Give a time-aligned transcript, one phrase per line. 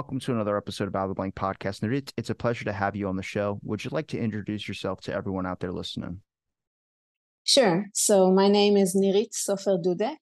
[0.00, 1.80] Welcome to another episode of Out of the Blank Podcast.
[1.80, 3.60] Nirit, it's a pleasure to have you on the show.
[3.64, 6.22] Would you like to introduce yourself to everyone out there listening?
[7.44, 7.84] Sure.
[7.92, 10.16] So my name is Nirit Soffer Dudek.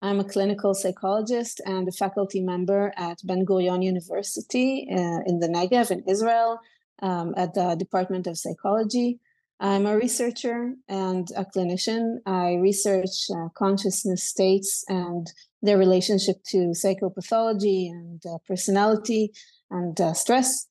[0.00, 5.48] I'm a clinical psychologist and a faculty member at Ben Gurion University uh, in the
[5.48, 6.60] Negev in Israel
[7.02, 9.18] um, at the Department of Psychology.
[9.58, 12.18] I'm a researcher and a clinician.
[12.26, 15.26] I research uh, consciousness states and
[15.62, 19.32] their relationship to psychopathology and uh, personality
[19.70, 20.66] and uh, stress.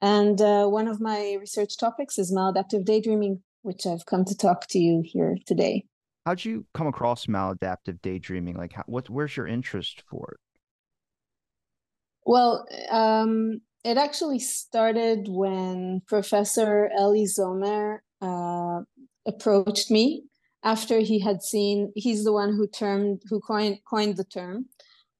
[0.00, 4.66] And uh, one of my research topics is maladaptive daydreaming, which I've come to talk
[4.68, 5.84] to you here today.
[6.26, 8.56] How'd you come across maladaptive daydreaming?
[8.56, 10.40] Like, how, what, where's your interest for it?
[12.24, 18.80] Well, um, it actually started when Professor Eli Somer uh,
[19.26, 20.24] approached me
[20.64, 21.92] after he had seen.
[21.94, 24.66] He's the one who termed who coined coined the term,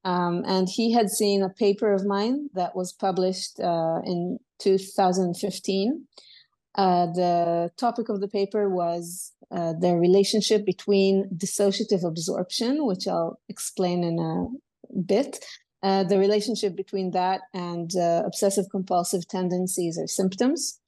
[0.05, 6.07] um, and he had seen a paper of mine that was published uh, in 2015.
[6.75, 13.39] Uh, the topic of the paper was uh, the relationship between dissociative absorption, which I'll
[13.51, 15.45] explain in a bit,
[15.83, 20.81] uh, the relationship between that and uh, obsessive compulsive tendencies or symptoms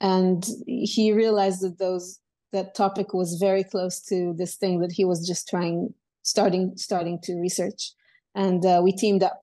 [0.00, 2.18] and he realized that those
[2.54, 7.18] that topic was very close to this thing that he was just trying starting starting
[7.24, 7.92] to research.
[8.34, 9.42] And uh, we teamed up.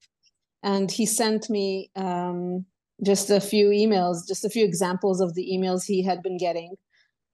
[0.64, 2.66] And he sent me um,
[3.06, 6.76] just a few emails just a few examples of the emails he had been getting.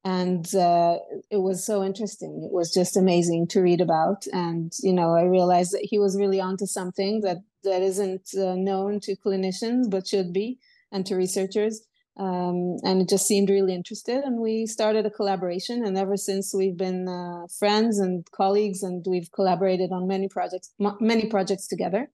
[0.03, 0.97] And uh,
[1.29, 2.41] it was so interesting.
[2.43, 4.25] It was just amazing to read about.
[4.33, 8.55] And you know i realized that he was really onto something that that isn't uh,
[8.55, 10.57] known to clinicians but should be
[10.91, 11.81] and to researchers
[12.17, 16.53] um, and it just seemed really interested and we started a collaboration and ever since
[16.53, 22.09] we've been uh, friends and colleagues and we've collaborated on many projects many projects together.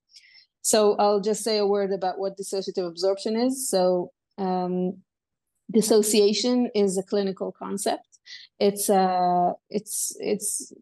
[0.61, 3.69] So i'll just say a word about what dissociative absorption is.
[3.69, 4.97] So um,
[5.71, 8.07] dissociation is a clinical concept.
[8.59, 10.73] It's uh, it's it's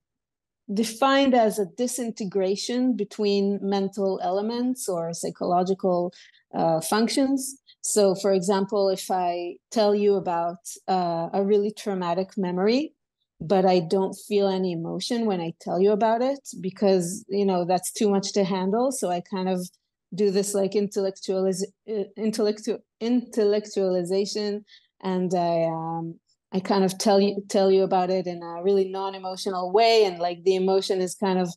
[0.74, 6.14] defined as a disintegration between mental elements or psychological
[6.54, 12.94] uh, functions so, for example, if I tell you about uh, a really traumatic memory,
[13.40, 17.66] but I don't feel any emotion when I tell you about it because, you know,
[17.66, 18.92] that's too much to handle.
[18.92, 19.68] So I kind of
[20.14, 24.63] do this like intellectualiz- uh, intellectu- intellectualization
[25.02, 26.19] and I, um,
[26.52, 30.19] I kind of tell you tell you about it in a really non-emotional way and
[30.19, 31.50] like the emotion is kind of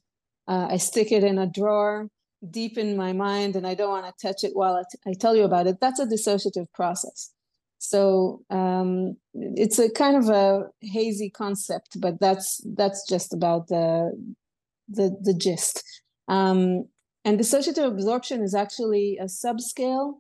[0.47, 2.09] uh, I stick it in a drawer
[2.51, 5.15] deep in my mind and I don't want to touch it while I, t- I
[5.15, 7.31] tell you about it, that's a dissociative process.
[7.79, 14.13] So um, it's a kind of a hazy concept, but that's that's just about the
[14.89, 15.83] the, the gist.
[16.29, 16.89] Um,
[17.27, 20.15] and dissociative absorption is actually a subscale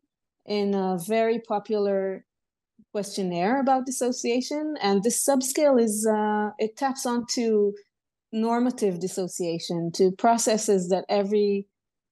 [0.47, 2.25] in a very popular
[2.93, 7.73] questionnaire about dissociation, and this subscale is uh, it taps onto
[8.31, 11.67] normative dissociation to processes that every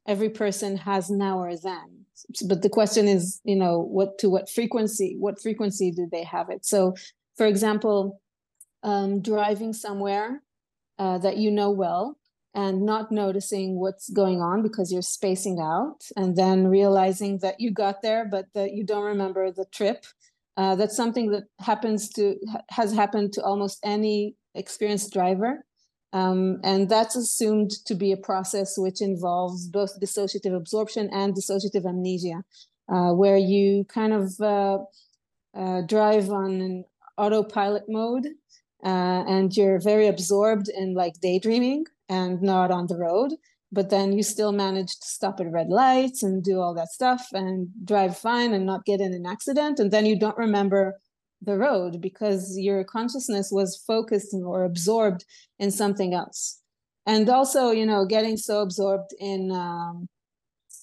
[0.06, 2.06] every person has now or then.
[2.46, 6.50] But the question is you know what to what frequency what frequency do they have
[6.50, 6.64] it?
[6.64, 6.94] So
[7.36, 8.20] for example
[8.82, 10.42] um, driving somewhere
[10.98, 12.18] uh, that you know well
[12.54, 17.70] and not noticing what's going on because you're spacing out and then realizing that you
[17.70, 20.04] got there but that you don't remember the trip
[20.56, 22.36] uh, that's something that happens to
[22.70, 25.64] has happened to almost any experienced driver
[26.12, 31.86] um, and that's assumed to be a process which involves both dissociative absorption and dissociative
[31.86, 32.44] amnesia,
[32.92, 34.78] uh, where you kind of uh,
[35.56, 36.84] uh, drive on an
[37.16, 38.26] autopilot mode
[38.84, 43.32] uh, and you're very absorbed in like daydreaming and not on the road.
[43.74, 47.28] But then you still manage to stop at red lights and do all that stuff
[47.32, 49.78] and drive fine and not get in an accident.
[49.78, 51.00] And then you don't remember
[51.42, 55.24] the road because your consciousness was focused or absorbed
[55.58, 56.60] in something else.
[57.06, 60.08] And also you know getting so absorbed in um,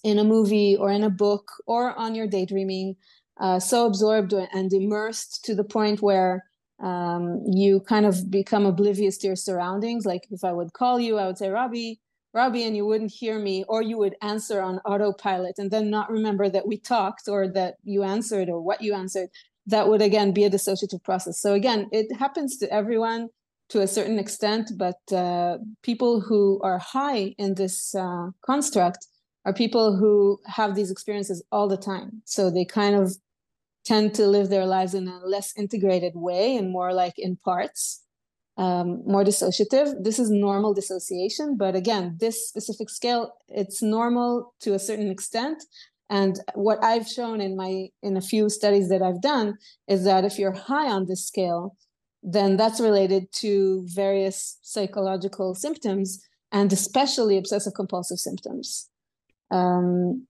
[0.03, 2.95] in a movie or in a book or on your daydreaming
[3.39, 6.44] uh, so absorbed and immersed to the point where
[6.81, 10.06] um, you kind of become oblivious to your surroundings.
[10.06, 12.00] Like if i would call you i would say robbie
[12.33, 16.11] robbie and you wouldn't hear me or you would answer on autopilot and then not
[16.11, 19.29] remember that we talked or that you answered or what you answered
[19.69, 21.39] that would again be a dissociative process.
[21.39, 23.30] So again, it happens to everyone
[23.69, 29.07] to a certain extent, but uh, people who are high in this uh, construct
[29.45, 32.21] are people who have these experiences all the time.
[32.25, 33.16] So they kind of
[33.86, 38.04] tend to live their lives in a less integrated way and more like in parts,
[38.57, 40.04] um, more dissociative.
[40.04, 45.63] This is normal dissociation, but again, this specific scale, it's normal to a certain extent,
[46.09, 49.57] And what I've shown in my in a few studies that I've done
[49.88, 51.75] is that if you're high on this scale,
[52.23, 56.21] then that's related to various psychological symptoms
[56.51, 58.89] and especially obsessive compulsive symptoms.
[59.51, 60.27] Um,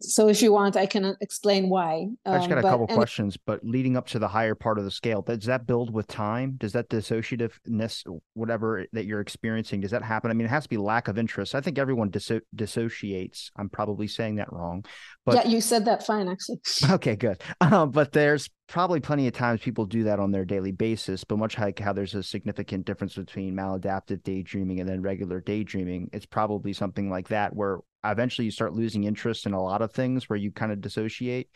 [0.00, 2.08] so if you want, I can explain why.
[2.26, 4.78] Um, I just got a but, couple questions, but leading up to the higher part
[4.78, 6.56] of the scale, does that build with time?
[6.58, 8.04] Does that dissociativeness,
[8.34, 10.30] whatever that you're experiencing, does that happen?
[10.30, 11.54] I mean, it has to be lack of interest.
[11.54, 13.50] I think everyone disso- dissociates.
[13.56, 14.84] I'm probably saying that wrong,
[15.24, 16.60] but yeah, you said that fine, actually.
[16.92, 17.42] Okay, good.
[17.60, 21.38] Um, but there's probably plenty of times people do that on their daily basis, but
[21.38, 26.26] much like how there's a significant difference between maladaptive daydreaming and then regular daydreaming, it's
[26.26, 30.28] probably something like that where eventually you start losing interest in a lot of things
[30.28, 31.48] where you kind of dissociate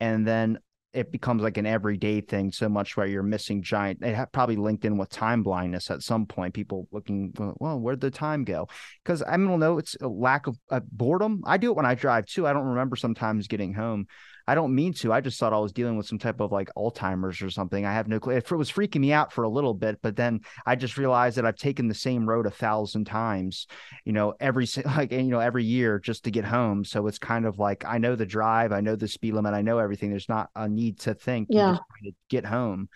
[0.00, 0.58] and then
[0.92, 4.84] it becomes like an everyday thing so much where you're missing giant have probably linked
[4.84, 8.68] in with time blindness at some point people looking well where'd the time go?
[9.02, 11.42] Because i don't know it's a lack of uh, boredom.
[11.46, 14.06] I do it when i drive too i don't remember sometimes getting home
[14.46, 15.12] I don't mean to.
[15.12, 17.84] I just thought I was dealing with some type of like Alzheimer's or something.
[17.84, 18.34] I have no clue.
[18.34, 21.46] It was freaking me out for a little bit, but then I just realized that
[21.46, 23.66] I've taken the same road a thousand times,
[24.04, 26.84] you know, every like you know every year just to get home.
[26.84, 29.62] So it's kind of like I know the drive, I know the speed limit, I
[29.62, 30.10] know everything.
[30.10, 31.48] There's not a need to think.
[31.50, 31.78] Yeah.
[32.04, 32.88] to get home.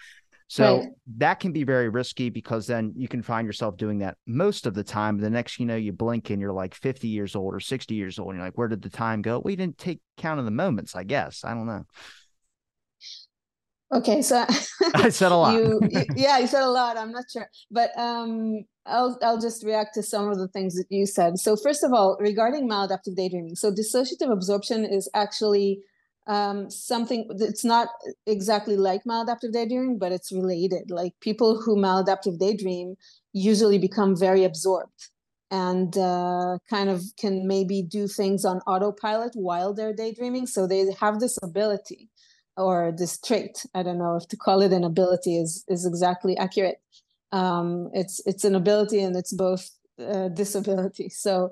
[0.48, 0.88] So right.
[1.16, 4.74] that can be very risky because then you can find yourself doing that most of
[4.74, 5.18] the time.
[5.18, 8.18] The next, you know, you blink and you're like 50 years old or 60 years
[8.18, 8.28] old.
[8.28, 9.42] And you're like, where did the time go?
[9.44, 11.44] We didn't take count of the moments, I guess.
[11.44, 11.84] I don't know.
[13.92, 14.44] Okay, so
[14.94, 15.54] I said a lot.
[15.54, 15.80] you,
[16.16, 16.96] yeah, you said a lot.
[16.96, 20.86] I'm not sure, but um, I'll I'll just react to some of the things that
[20.90, 21.38] you said.
[21.38, 25.82] So first of all, regarding maladaptive daydreaming, so dissociative absorption is actually
[26.26, 27.88] um, something that's not
[28.26, 30.90] exactly like maladaptive daydreaming, but it's related.
[30.90, 32.96] Like people who maladaptive daydream
[33.32, 35.10] usually become very absorbed
[35.50, 40.46] and uh, kind of can maybe do things on autopilot while they're daydreaming.
[40.46, 42.10] So they have this ability
[42.56, 43.64] or this trait.
[43.74, 46.80] I don't know if to call it an ability is is exactly accurate.
[47.30, 49.70] Um, it's it's an ability and it's both
[50.00, 51.08] uh, disability.
[51.10, 51.50] So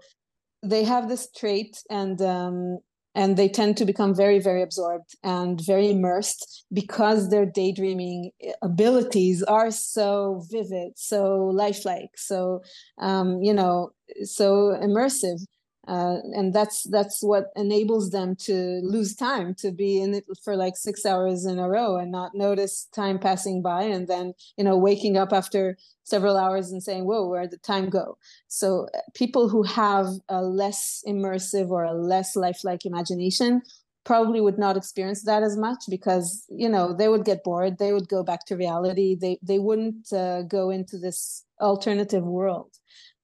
[0.63, 2.79] they have this trait and um,
[3.15, 8.31] and they tend to become very very absorbed and very immersed because their daydreaming
[8.63, 12.63] abilities are so vivid so lifelike so
[12.99, 13.91] um, you know
[14.23, 15.41] so immersive
[15.87, 20.57] uh, and that's that's what enables them to lose time to be in it for
[20.57, 24.65] like six hours in a row and not notice time passing by and then you
[24.65, 28.17] know waking up after several hours and saying whoa where did the time go?
[28.49, 33.63] So uh, people who have a less immersive or a less lifelike imagination
[34.05, 37.93] probably would not experience that as much because you know they would get bored they
[37.93, 42.71] would go back to reality they they wouldn't uh, go into this alternative world.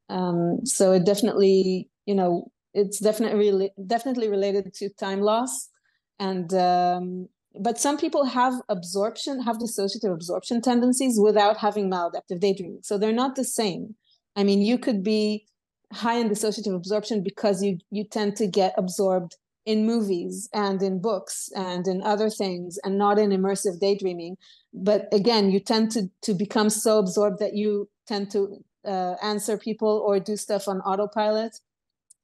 [0.09, 5.69] Um, so it definitely you know it's definitely definitely related to time loss.
[6.19, 7.29] And um,
[7.67, 12.81] but some people have absorption have dissociative absorption tendencies without having maladaptive daydreaming.
[12.83, 13.95] So they're not the same.
[14.37, 15.47] I mean you could be
[15.93, 19.37] high in dissociative absorption because you you tend to get absorbed
[19.67, 24.37] in movies and in books and in other things and not in immersive daydreaming.
[24.73, 28.41] But again you tend to to become so absorbed that you tend to
[28.85, 31.55] uh, answer people or do stuff on autopilot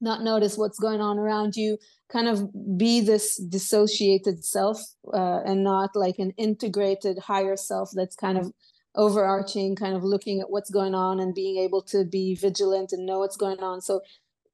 [0.01, 1.79] not notice what's going on around you
[2.11, 2.49] kind of
[2.79, 4.81] be this dissociated self
[5.13, 8.53] uh, and not like an integrated higher self that's kind of
[8.95, 13.05] overarching kind of looking at what's going on and being able to be vigilant and
[13.05, 13.81] know what's going on.
[13.81, 14.01] So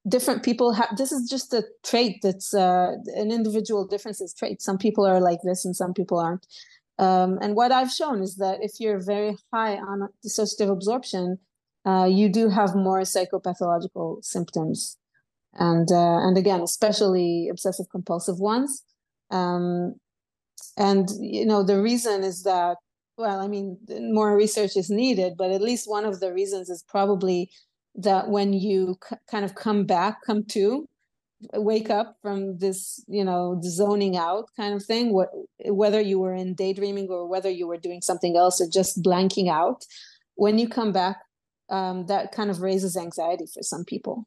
[0.07, 4.61] different people have this is just a trait that's uh, an individual differences trait.
[4.61, 6.45] Some people are like this and some people aren't.
[6.99, 11.39] Um, and what i've shown is that if you're very high on dissociative absorption
[11.85, 14.97] uh, you do have more psychopathological symptoms
[15.55, 18.83] and uh, and again especially obsessive compulsive ones.
[19.31, 19.95] Um,
[20.77, 22.77] and you know the reason is that
[23.17, 23.77] well i mean
[24.11, 27.49] more research is needed but at least one of the reasons is probably
[27.95, 30.87] that when you c- kind of come back come to
[31.53, 35.29] wake up from this you know zoning out kind of thing what,
[35.65, 39.49] whether you were in daydreaming or whether you were doing something else or just blanking
[39.49, 39.83] out
[40.35, 41.17] when you come back
[41.69, 44.25] um, that kind of raises anxiety for some people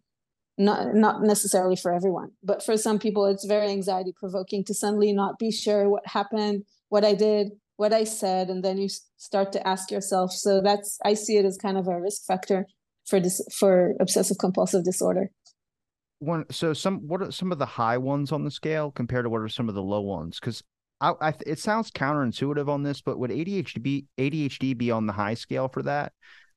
[0.59, 5.13] not not necessarily for everyone but for some people it's very anxiety provoking to suddenly
[5.13, 9.53] not be sure what happened what i did what i said and then you start
[9.53, 10.33] to ask yourself.
[10.33, 12.67] So that's i see it as kind of a risk factor
[13.07, 15.31] for this for obsessive compulsive disorder.
[16.19, 19.31] One so some what are some of the high ones on the scale compared to
[19.31, 20.39] what are some of the low ones?
[20.41, 20.63] Because
[21.01, 25.13] I, I, it sounds counterintuitive on this but would adhd be adhd be on the
[25.13, 26.13] high scale for that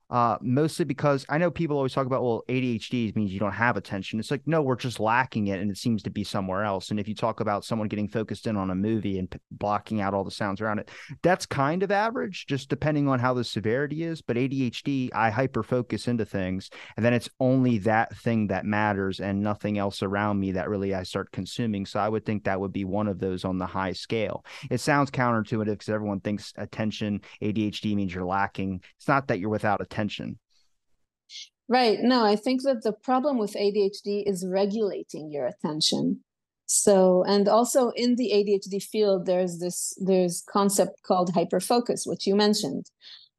[0.10, 3.78] uh, mostly because I know people always talk about, well, ADHD means you don't have
[3.78, 4.20] attention.
[4.20, 6.90] It's like, no, we're just lacking it and it seems to be somewhere else.
[6.90, 10.02] And if you talk about someone getting focused in on a movie and p- blocking
[10.02, 10.90] out all the sounds around it,
[11.22, 14.22] that's kind of average, just depending on how the severity is.
[14.22, 19.20] But ADHD, I hyper focus into things and then it's only that thing that matters
[19.20, 21.86] and nothing else around me that really I start consuming.
[21.86, 24.44] So I would think that would be one of those on the high scale.
[24.72, 28.82] It sounds counterintuitive because everyone thinks attention, ADHD means you're lacking.
[28.98, 30.40] It's not that you're without attention attention.
[31.68, 32.00] Right.
[32.02, 36.24] No, I think that the problem with ADHD is regulating your attention.
[36.66, 42.36] So, and also in the ADHD field, there's this there's concept called hyperfocus, which you
[42.36, 42.90] mentioned.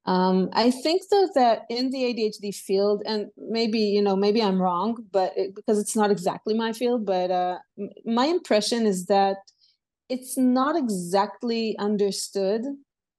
[0.07, 4.61] Um, I think though that in the ADHD field, and maybe you know, maybe I'm
[4.61, 7.59] wrong, but it, because it's not exactly my field, but uh,
[8.05, 9.37] my impression is that
[10.09, 12.63] it's not exactly understood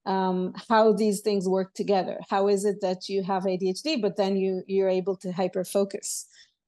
[0.05, 2.19] um, how these things work together.
[2.29, 6.25] How is it that you have ADHD, but then you you're able to hyper focus?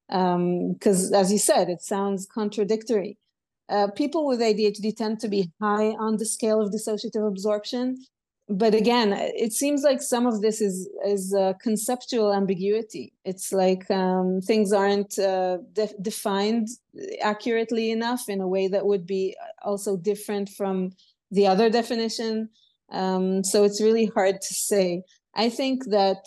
[0.08, 3.18] Because um, as you said, it sounds contradictory.
[3.70, 7.98] Uh, people with ADHD tend to be high on the scale of dissociative absorption,
[8.50, 13.14] but again, it seems like some of this is is conceptual ambiguity.
[13.24, 16.68] It's like um, things aren't uh, de- defined
[17.22, 20.92] accurately enough in a way that would be also different from
[21.32, 22.50] the other definition.
[22.94, 25.04] Um, so it's really hard to say.
[25.36, 26.26] I think that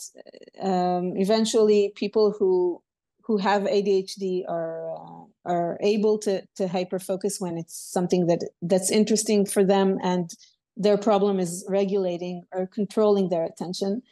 [0.61, 2.82] um, eventually people who
[3.25, 8.49] who have ADHD are uh, are able to to hyper focus when it's something that
[8.62, 10.30] that's interesting for them and
[10.76, 14.02] their problem is regulating or controlling their attention.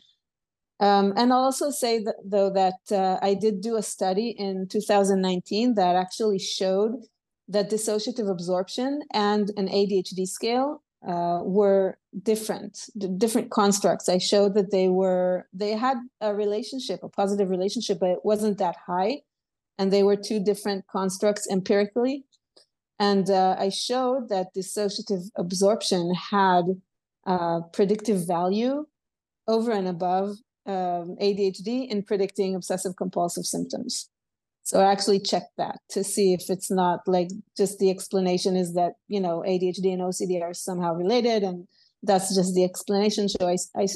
[0.80, 4.66] Um, and I'll also say that, though that uh, I did do a study in
[4.68, 7.04] 2019 that actually showed
[7.49, 14.09] that dissociative absorption and an ADHD scale uh, were different different constructs.
[14.09, 18.59] I showed that they were they had a relationship a positive relationship but it wasn't
[18.59, 19.23] that high
[19.78, 22.25] and they were two different constructs empirically.
[22.99, 26.64] And uh, i showed that dissociative absorption had
[27.26, 28.87] uh, predictive value
[29.49, 34.09] over and above um, adhd in predicting obsessive compulsive symptoms.
[34.62, 38.73] So I actually checked that to see if it's not like just the explanation is
[38.75, 41.68] that, you know, ADHD and OCD are somehow related and
[42.06, 43.28] that's just the explanation.
[43.28, 43.87] So I, I,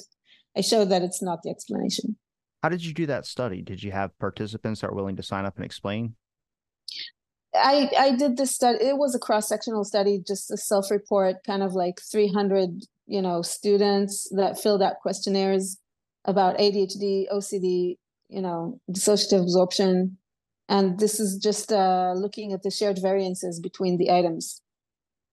[0.57, 2.17] I showed that it's not the explanation.
[2.63, 3.63] How did you do that study?
[3.63, 6.15] Did you have participants that are willing to sign up and explain?
[7.55, 8.85] I I did this study.
[8.85, 13.23] It was a cross sectional study, just a self report, kind of like 300 you
[13.23, 15.79] know students that filled out questionnaires
[16.25, 17.97] about ADHD, OCD,
[18.29, 20.19] you know, dissociative absorption,
[20.69, 24.61] and this is just uh, looking at the shared variances between the items.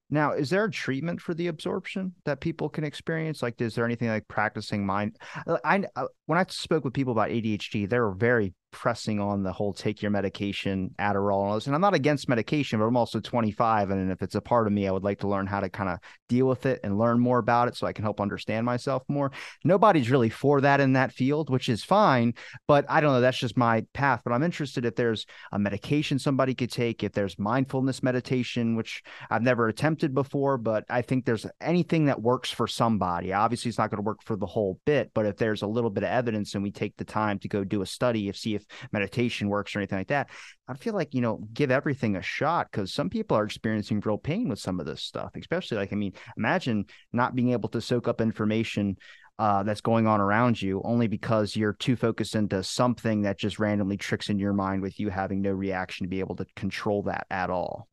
[0.10, 3.42] Now, is there a treatment for the absorption that people can experience?
[3.42, 5.18] Like, is there anything like practicing mind?
[5.48, 9.42] Uh, I, I when I spoke with people about ADHD, they were very pressing on
[9.42, 11.66] the whole take your medication, Adderall, and.
[11.66, 13.90] And I'm not against medication, but I'm also 25.
[13.90, 15.90] And if it's a part of me, I would like to learn how to kind
[15.90, 19.04] of deal with it and learn more about it so I can help understand myself
[19.08, 19.32] more.
[19.64, 22.34] Nobody's really for that in that field, which is fine.
[22.68, 23.22] But I don't know.
[23.22, 24.22] That's just my path.
[24.24, 29.02] But I'm interested if there's a medication somebody could take, if there's mindfulness meditation, which
[29.30, 33.34] I've never attempted before, but I think there's anything that works for somebody.
[33.34, 35.90] Obviously, it's not going to work for the whole bit, but if there's a little
[35.90, 38.56] bit of evidence and we take the time to go do a study, if see
[38.56, 40.30] if meditation works or anything like that.
[40.68, 44.18] I feel like, you know, give everything a shot because some people are experiencing real
[44.18, 47.82] pain with some of this stuff, especially like, I mean, imagine not being able to
[47.82, 48.98] soak up information
[49.38, 53.60] uh, that's going on around you only because you're too focused into something that just
[53.60, 57.04] randomly tricks in your mind with you having no reaction to be able to control
[57.04, 57.88] that at all.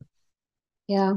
[0.87, 1.13] Yeah.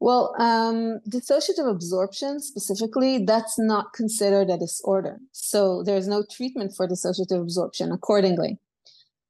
[0.00, 5.18] Well, um, dissociative absorption specifically, that's not considered a disorder.
[5.32, 8.58] So there's no treatment for dissociative absorption accordingly.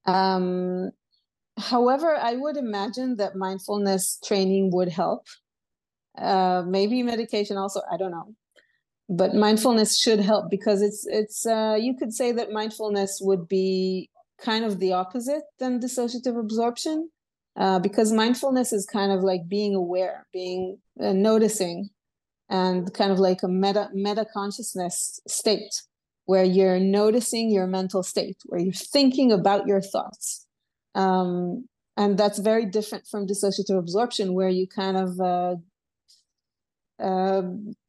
[0.08, 0.90] Um,
[1.58, 5.26] however, I would imagine that mindfulness training would help.
[6.16, 8.34] Uh, maybe medication also, I don't know.
[9.08, 14.10] But mindfulness should help because it's it's uh, you could say that mindfulness would be
[14.38, 17.10] kind of the opposite than dissociative absorption
[17.56, 21.88] uh, because mindfulness is kind of like being aware, being uh, noticing,
[22.50, 25.82] and kind of like a meta meta consciousness state
[26.28, 30.46] where you're noticing your mental state, where you're thinking about your thoughts.
[30.94, 31.66] Um,
[31.96, 35.56] and that's very different from dissociative absorption, where you kind of uh,
[37.02, 37.42] uh,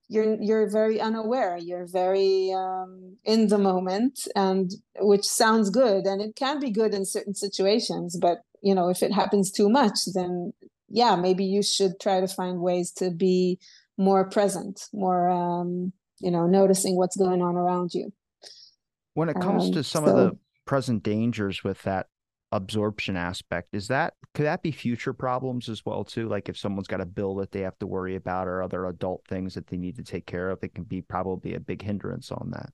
[0.07, 6.21] you're you're very unaware, you're very um, in the moment, and which sounds good, and
[6.21, 8.17] it can be good in certain situations.
[8.17, 10.53] But you know, if it happens too much, then
[10.87, 13.59] yeah, maybe you should try to find ways to be
[13.97, 15.91] more present, more um,
[16.21, 18.13] you know, noticing what's going on around you.
[19.19, 22.07] When it comes um, to some so, of the present dangers with that
[22.53, 26.29] absorption aspect, is that could that be future problems as well too?
[26.29, 29.25] Like if someone's got a bill that they have to worry about or other adult
[29.27, 32.31] things that they need to take care of, it can be probably a big hindrance
[32.31, 32.69] on that.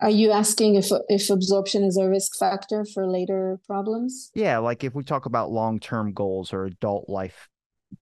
[0.00, 4.32] Are you asking if if absorption is a risk factor for later problems?
[4.34, 7.48] Yeah, like if we talk about long term goals or adult life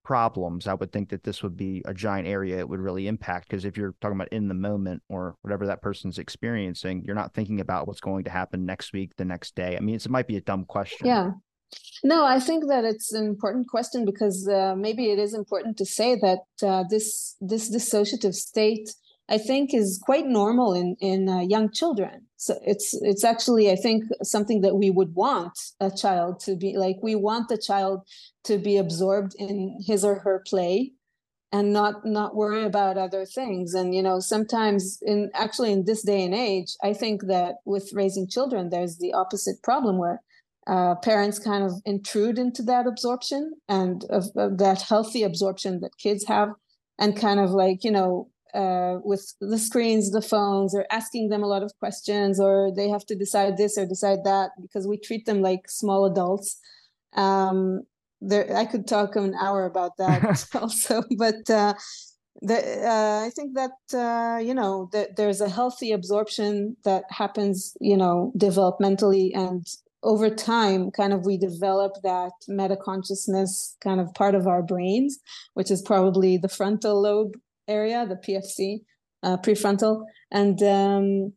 [0.03, 3.49] problems, I would think that this would be a giant area it would really impact.
[3.49, 7.33] Because if you're talking about in the moment or whatever that person's experiencing, you're not
[7.33, 9.77] thinking about what's going to happen next week, the next day.
[9.77, 11.07] I mean, it might be a dumb question.
[11.07, 11.31] Yeah.
[12.03, 15.85] No, I think that it's an important question because uh, maybe it is important to
[15.85, 18.89] say that uh, this this dissociative state
[19.29, 22.27] I think is quite normal in in uh, young children.
[22.41, 26.75] So it's it's actually I think something that we would want a child to be
[26.75, 26.97] like.
[27.03, 28.01] We want the child
[28.45, 30.93] to be absorbed in his or her play
[31.51, 36.01] and not not worry about other things and you know sometimes in actually in this
[36.01, 40.21] day and age i think that with raising children there's the opposite problem where
[40.67, 45.97] uh, parents kind of intrude into that absorption and of, of, that healthy absorption that
[45.97, 46.49] kids have
[46.97, 51.43] and kind of like you know uh, with the screens, the phones, or asking them
[51.43, 54.97] a lot of questions, or they have to decide this or decide that because we
[54.97, 56.59] treat them like small adults.
[57.15, 57.83] Um,
[58.21, 61.73] there, I could talk an hour about that also, but uh,
[62.41, 67.75] the, uh, I think that uh, you know that there's a healthy absorption that happens,
[67.79, 69.65] you know, developmentally and
[70.03, 75.19] over time kind of we develop that meta consciousness kind of part of our brains
[75.53, 77.35] which is probably the frontal lobe
[77.67, 78.81] area, the PFC,
[79.23, 81.33] uh, prefrontal, and um,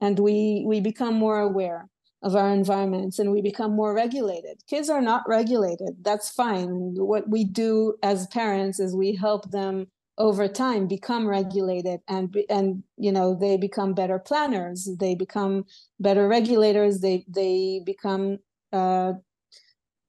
[0.00, 1.88] and we we become more aware
[2.22, 4.56] of our environments and we become more regulated.
[4.66, 5.96] Kids are not regulated.
[6.00, 6.94] That's fine.
[6.96, 12.82] What we do as parents is we help them over time become regulated and and
[12.96, 15.64] you know they become better planners they become
[15.98, 18.38] better regulators they they become
[18.72, 19.12] uh,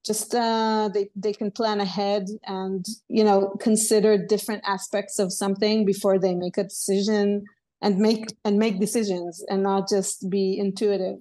[0.06, 5.84] just uh, they they can plan ahead and you know consider different aspects of something
[5.84, 7.44] before they make a decision
[7.82, 11.18] and make and make decisions and not just be intuitive.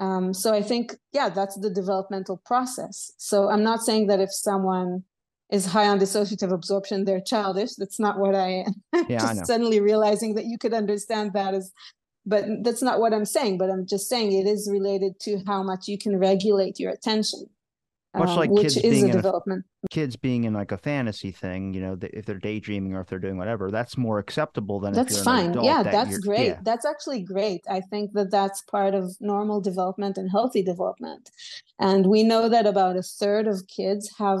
[0.00, 3.12] Um, so i think yeah that's the developmental process.
[3.18, 5.04] So i'm not saying that if someone
[5.50, 7.74] is high on dissociative absorption they're childish.
[7.74, 8.74] That's not what i am
[9.08, 11.72] yeah, just I suddenly realizing that you could understand that as
[12.24, 15.62] but that's not what i'm saying but i'm just saying it is related to how
[15.62, 17.48] much you can regulate your attention
[18.16, 19.42] much um, like kids being in a,
[19.90, 23.18] kids being in like a fantasy thing you know if they're daydreaming or if they're
[23.18, 25.52] doing whatever that's more acceptable than that's fine.
[25.62, 26.46] yeah that that's great.
[26.48, 26.60] yeah.
[26.62, 27.62] that's actually great.
[27.68, 31.30] I think that that's part of normal development and healthy development.
[31.78, 34.40] And we know that about a third of kids have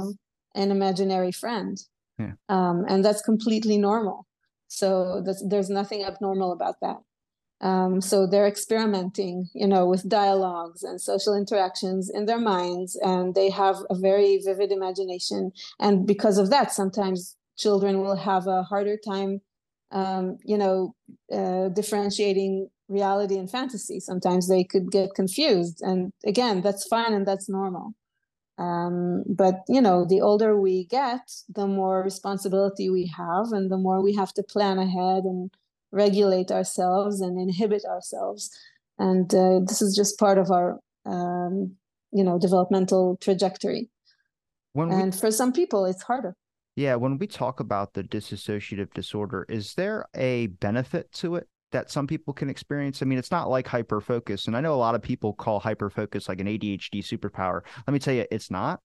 [0.54, 1.78] an imaginary friend.
[2.18, 2.32] Yeah.
[2.48, 4.26] um, and that's completely normal.
[4.66, 6.98] So there's nothing abnormal about that
[7.60, 13.34] um, so they're experimenting, you know, with dialogues and social interactions in their minds, and
[13.34, 15.50] they have a very vivid imagination.
[15.80, 19.40] And because of that, sometimes children will have a harder time,
[19.90, 20.94] um, you know,
[21.32, 23.98] uh, differentiating reality and fantasy.
[23.98, 27.94] Sometimes they could get confused, and again, that's fine and that's normal.
[28.58, 33.76] Um, but you know, the older we get, the more responsibility we have, and the
[33.78, 35.50] more we have to plan ahead and
[35.92, 38.50] regulate ourselves and inhibit ourselves
[38.98, 41.74] and uh, this is just part of our um,
[42.12, 43.90] you know developmental trajectory
[44.72, 46.34] when and we, for some people it's harder
[46.76, 51.90] yeah when we talk about the dissociative disorder is there a benefit to it that
[51.90, 53.02] some people can experience.
[53.02, 54.46] I mean, it's not like hyperfocus.
[54.46, 57.62] And I know a lot of people call hyperfocus like an ADHD superpower.
[57.86, 58.80] Let me tell you, it's not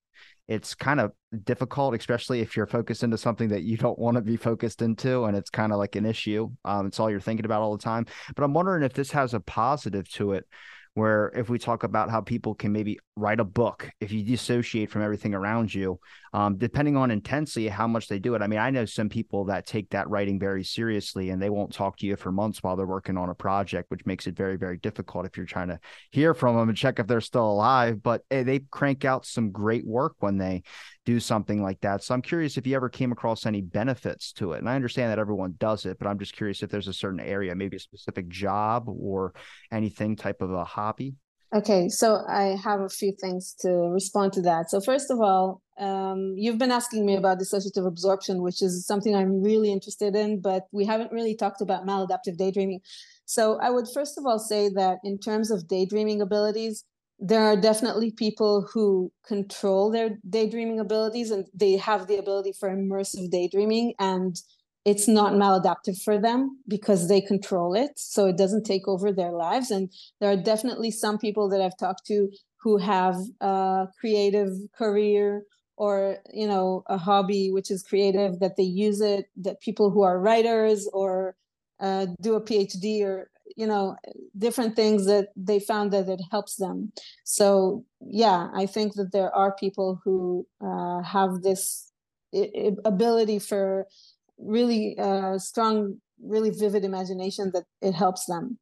[0.47, 1.11] it's kind of
[1.45, 5.23] difficult, especially if you're focused into something that you don't want to be focused into,
[5.23, 6.49] and it's kind of like an issue.
[6.65, 8.05] Um, it's all you're thinking about all the time.
[8.35, 10.45] But I'm wondering if this has a positive to it,
[10.93, 14.91] where if we talk about how people can maybe write a book if you dissociate
[14.91, 15.99] from everything around you
[16.33, 18.41] um, depending on intensity how much they do it.
[18.41, 21.71] I mean i know some people that take that writing very seriously and they won't
[21.71, 24.57] talk to you for months while they're working on a project which makes it very
[24.57, 25.79] very difficult if you're trying to
[26.11, 28.01] hear from them and check if they're still alive.
[28.01, 30.63] But hey, they crank out some great work when they
[31.05, 32.03] do something like that.
[32.03, 34.59] So i'm curious if you ever came across any benefits to it.
[34.59, 37.19] And i understand that everyone does it but i'm just curious if there's a certain
[37.19, 39.33] area maybe a specific job or
[39.71, 41.15] anything type of a hobby
[41.53, 44.71] Okay, so I have a few things to respond to that.
[44.71, 49.15] So first of all, um, you've been asking me about dissociative absorption, which is something
[49.15, 52.79] I'm really interested in, but we haven't really talked about maladaptive daydreaming.
[53.25, 56.85] So I would first of all say that in terms of daydreaming abilities,
[57.19, 62.69] there are definitely people who control their daydreaming abilities and they have the ability for
[62.69, 64.35] immersive daydreaming and
[64.85, 67.91] it's not maladaptive for them because they control it.
[67.95, 69.71] So it doesn't take over their lives.
[69.71, 72.29] And there are definitely some people that i've talked to
[72.61, 75.43] who have a creative career
[75.77, 80.01] or you know a hobby which is creative that they use it that people who
[80.03, 81.35] are writers or
[81.79, 83.95] uh, do a phd or you know
[84.37, 86.91] different things that they found that it helps them.
[87.23, 91.91] So yeah i think that there are people who uh, have this
[92.85, 93.87] ability for
[94.37, 98.57] really uh, strong really vivid imagination that it helps them.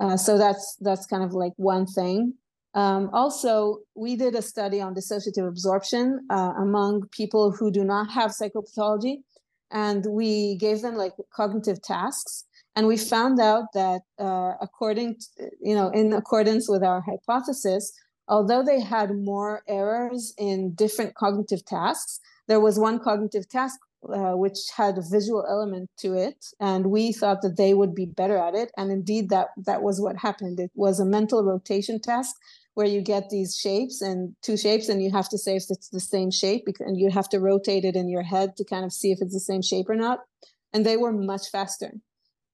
[0.00, 2.34] Uh, so that's that's kind of like one thing.
[2.74, 8.10] Um, also we did a study on dissociative absorption uh, among people who do not
[8.10, 9.18] have psychopathology
[9.70, 15.50] and we gave them like cognitive tasks and we found out that uh, according to,
[15.60, 17.92] you know in accordance with our hypothesis
[18.26, 23.78] although they had more errors in different cognitive tasks there was one cognitive task
[24.12, 28.06] uh, which had a visual element to it and we thought that they would be
[28.06, 28.70] better at it.
[28.76, 30.60] And indeed that that was what happened.
[30.60, 32.36] It was a mental rotation task
[32.74, 35.88] where you get these shapes and two shapes and you have to say if it's
[35.88, 38.92] the same shape and you have to rotate it in your head to kind of
[38.92, 40.20] see if it's the same shape or not.
[40.72, 41.92] And they were much faster.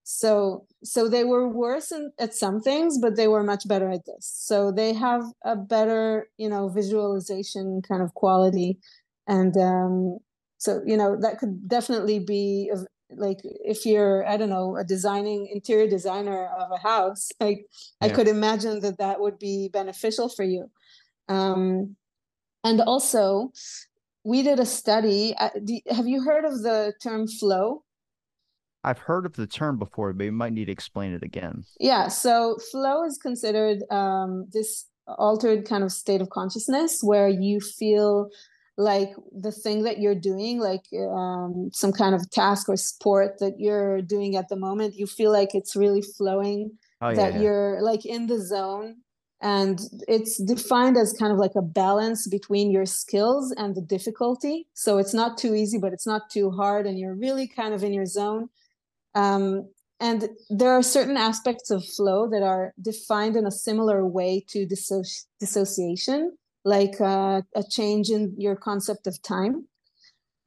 [0.04, 4.06] So so they were worse in, at some things but they were much better at
[4.06, 4.30] this.
[4.34, 8.78] So they have a better you know visualization kind of quality.
[9.26, 10.18] And um
[10.60, 12.70] so you know that could definitely be
[13.16, 17.66] like if you're i don't know a designing interior designer of a house like
[18.00, 18.06] yeah.
[18.06, 20.70] i could imagine that that would be beneficial for you
[21.28, 21.96] um
[22.62, 23.50] and also
[24.22, 25.50] we did a study uh,
[25.90, 27.82] have you heard of the term flow
[28.82, 31.64] I've heard of the term before, but you might need to explain it again.
[31.78, 32.08] Yeah.
[32.08, 38.30] So flow is considered um, this altered kind of state of consciousness where you feel
[38.80, 43.54] like the thing that you're doing, like um, some kind of task or sport that
[43.58, 47.40] you're doing at the moment, you feel like it's really flowing, oh, that yeah.
[47.40, 48.96] you're like in the zone.
[49.42, 54.66] And it's defined as kind of like a balance between your skills and the difficulty.
[54.74, 56.86] So it's not too easy, but it's not too hard.
[56.86, 58.50] And you're really kind of in your zone
[59.14, 64.44] um, and there are certain aspects of flow that are defined in a similar way
[64.48, 69.66] to disso- dissociation, like uh, a change in your concept of time.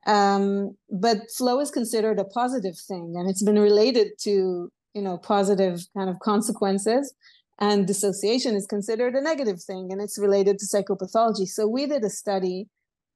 [0.06, 5.18] Um, but flow is considered a positive thing, and it's been related to you know
[5.18, 7.14] positive kind of consequences.
[7.60, 11.48] And dissociation is considered a negative thing, and it's related to psychopathology.
[11.48, 12.68] So we did a study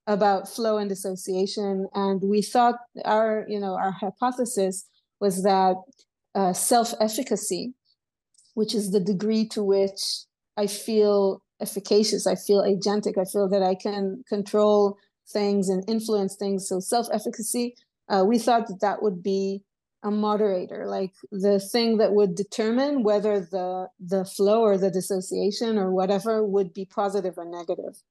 [0.05, 4.87] about flow and dissociation, and we thought our you know our hypothesis
[5.19, 5.75] was that
[6.35, 7.73] uh, self efficacy,
[8.53, 10.01] which is the degree to which
[10.55, 14.97] I feel efficacious, I feel agentic, I feel that I can control
[15.29, 16.67] things and influence things.
[16.67, 17.75] So, self efficacy,
[18.09, 19.63] uh, we thought that that would be
[20.03, 25.77] a moderator, like the thing that would determine whether the the flow or the dissociation
[25.77, 28.01] or whatever would be positive or negative.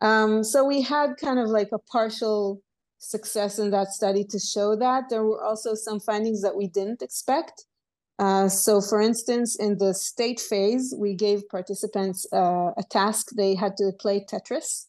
[0.00, 2.60] Um, so we had kind of like a partial
[2.98, 5.08] success in that study to show that.
[5.08, 7.64] There were also some findings that we didn't expect.
[8.22, 13.30] Uh, so, for instance, in the state phase, we gave participants uh, a task.
[13.36, 14.86] They had to play Tetris.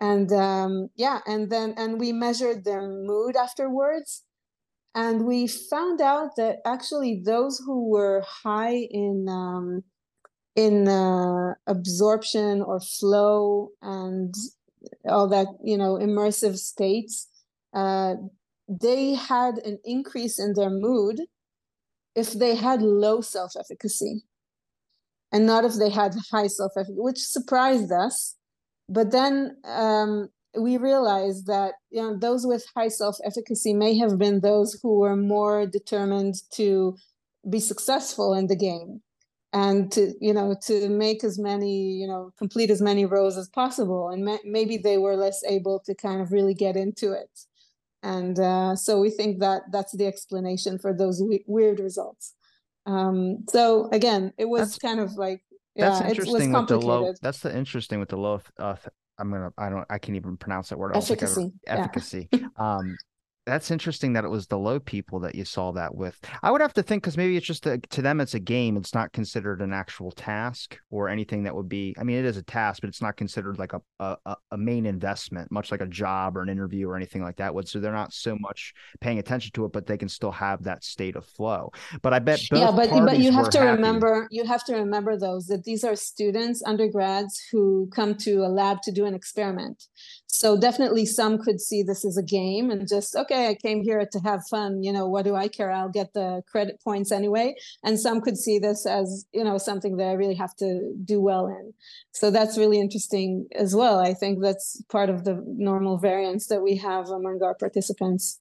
[0.00, 4.24] And um, yeah, and then, and we measured their mood afterwards.
[4.92, 9.84] And we found out that actually those who were high in, um,
[10.56, 14.34] in uh, absorption or flow and
[15.08, 17.28] all that, you know, immersive states,
[17.72, 18.14] uh,
[18.68, 21.20] they had an increase in their mood
[22.14, 24.22] if they had low self efficacy
[25.32, 28.36] and not if they had high self efficacy, which surprised us.
[28.88, 34.18] But then um, we realized that you know those with high self efficacy may have
[34.18, 36.96] been those who were more determined to
[37.48, 39.02] be successful in the game
[39.52, 43.48] and to you know to make as many you know complete as many rows as
[43.48, 47.30] possible and ma- maybe they were less able to kind of really get into it
[48.04, 52.34] and uh, so we think that that's the explanation for those we- weird results.
[52.86, 55.42] Um, so again it was that's, kind of like
[55.74, 58.76] yeah, that's interesting with the low that's the interesting with the low uh,
[59.18, 60.94] i'm gonna i don't i can't even pronounce that word.
[60.94, 62.46] Efficacy efficacy yeah.
[62.58, 62.94] um
[63.46, 66.18] that's interesting that it was the low people that you saw that with.
[66.42, 68.76] I would have to think because maybe it's just a, to them it's a game.
[68.76, 71.94] It's not considered an actual task or anything that would be.
[71.98, 74.86] I mean, it is a task, but it's not considered like a a, a main
[74.86, 77.68] investment, much like a job or an interview or anything like that would.
[77.68, 80.84] So they're not so much paying attention to it, but they can still have that
[80.84, 81.72] state of flow.
[82.02, 83.70] But I bet yeah, but but you have to happy.
[83.70, 88.48] remember you have to remember those that these are students, undergrads who come to a
[88.48, 89.84] lab to do an experiment.
[90.34, 94.04] So definitely some could see this as a game and just okay i came here
[94.10, 97.54] to have fun you know what do i care i'll get the credit points anyway
[97.84, 101.20] and some could see this as you know something that i really have to do
[101.20, 101.72] well in
[102.12, 106.62] so that's really interesting as well i think that's part of the normal variance that
[106.62, 108.40] we have among our participants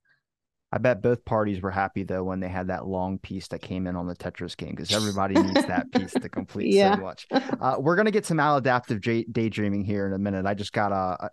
[0.74, 3.86] I bet both parties were happy though when they had that long piece that came
[3.86, 6.96] in on the Tetris game because everybody needs that piece to complete yeah.
[6.96, 7.28] so much.
[7.32, 10.48] Uh, we're gonna get some maladaptive j- daydreaming here in a minute.
[10.48, 11.30] I just got a.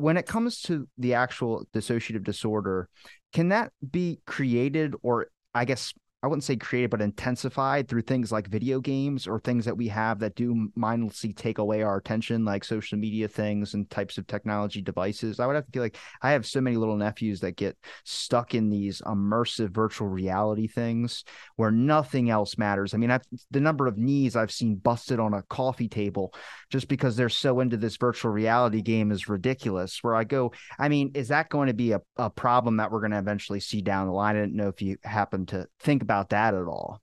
[0.00, 2.88] When it comes to the actual dissociative disorder,
[3.34, 8.30] can that be created or I guess I wouldn't say created, but intensified through things
[8.30, 12.44] like video games or things that we have that do mindlessly take away our attention,
[12.44, 15.40] like social media things and types of technology devices.
[15.40, 18.54] I would have to feel like I have so many little nephews that get stuck
[18.54, 21.24] in these immersive virtual reality things
[21.56, 22.92] where nothing else matters.
[22.92, 26.34] I mean, I've, the number of knees I've seen busted on a coffee table
[26.68, 30.02] just because they're so into this virtual reality game is ridiculous.
[30.02, 33.00] Where I go, I mean, is that going to be a, a problem that we're
[33.00, 34.36] going to eventually see down the line?
[34.36, 37.00] I didn't know if you happen to think about that at all?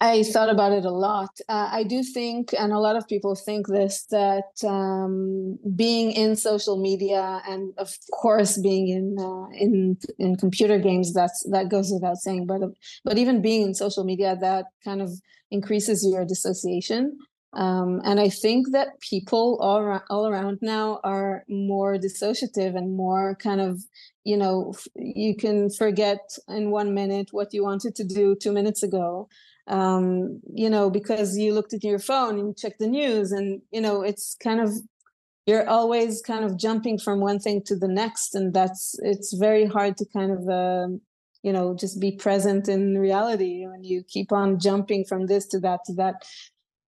[0.00, 1.30] I thought about it a lot.
[1.48, 6.34] Uh, I do think, and a lot of people think this, that um, being in
[6.34, 11.92] social media and, of course, being in uh, in in computer games, that's that goes
[11.92, 12.46] without saying.
[12.46, 12.62] But
[13.04, 15.10] but even being in social media, that kind of
[15.50, 17.18] increases your dissociation.
[17.54, 22.96] Um, and I think that people all around, all around now are more dissociative and
[22.96, 23.82] more kind of,
[24.24, 28.82] you know, you can forget in one minute what you wanted to do two minutes
[28.82, 29.28] ago,
[29.66, 33.80] um, you know, because you looked at your phone and checked the news, and you
[33.80, 34.70] know, it's kind of
[35.46, 39.66] you're always kind of jumping from one thing to the next, and that's it's very
[39.66, 40.48] hard to kind of.
[40.48, 40.96] Uh,
[41.42, 45.58] you know just be present in reality when you keep on jumping from this to
[45.58, 46.22] that to that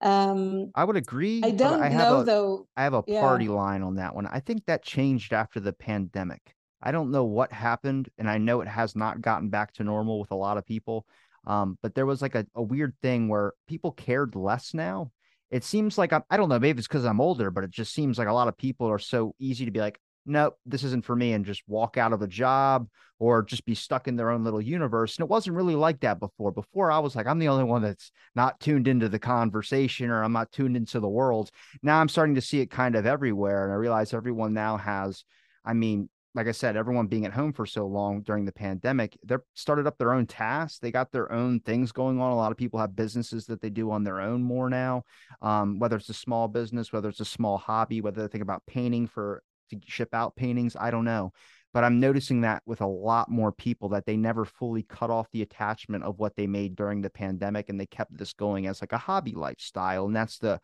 [0.05, 1.41] um, I would agree.
[1.43, 2.67] I don't I know a, though.
[2.77, 3.53] I have a party yeah.
[3.53, 4.27] line on that one.
[4.27, 6.55] I think that changed after the pandemic.
[6.83, 10.21] I don't know what happened, and I know it has not gotten back to normal
[10.21, 11.07] with a lot of people.
[11.47, 15.11] Um, but there was like a, a weird thing where people cared less now.
[15.51, 17.95] It seems like I'm, I don't know, maybe it's because I'm older, but it just
[17.95, 21.05] seems like a lot of people are so easy to be like, nope, this isn't
[21.05, 24.31] for me, and just walk out of a job or just be stuck in their
[24.31, 25.17] own little universe.
[25.17, 26.51] And it wasn't really like that before.
[26.51, 30.23] Before I was like, I'm the only one that's not tuned into the conversation or
[30.23, 31.51] I'm not tuned into the world.
[31.83, 33.65] Now I'm starting to see it kind of everywhere.
[33.65, 35.25] And I realize everyone now has,
[35.65, 39.17] I mean, like I said, everyone being at home for so long during the pandemic,
[39.25, 40.81] they started up their own tasks.
[40.81, 42.33] They got their own things going on.
[42.33, 45.05] A lot of people have businesses that they do on their own more now.
[45.41, 48.67] Um, whether it's a small business, whether it's a small hobby, whether they think about
[48.67, 51.33] painting for to ship out paintings, I don't know
[51.75, 55.29] but I'm noticing that with a lot more people that they never fully cut off
[55.33, 58.81] the attachment of what they made during the pandemic and they kept this going as
[58.81, 60.07] like a hobby lifestyle.
[60.07, 60.61] And that's the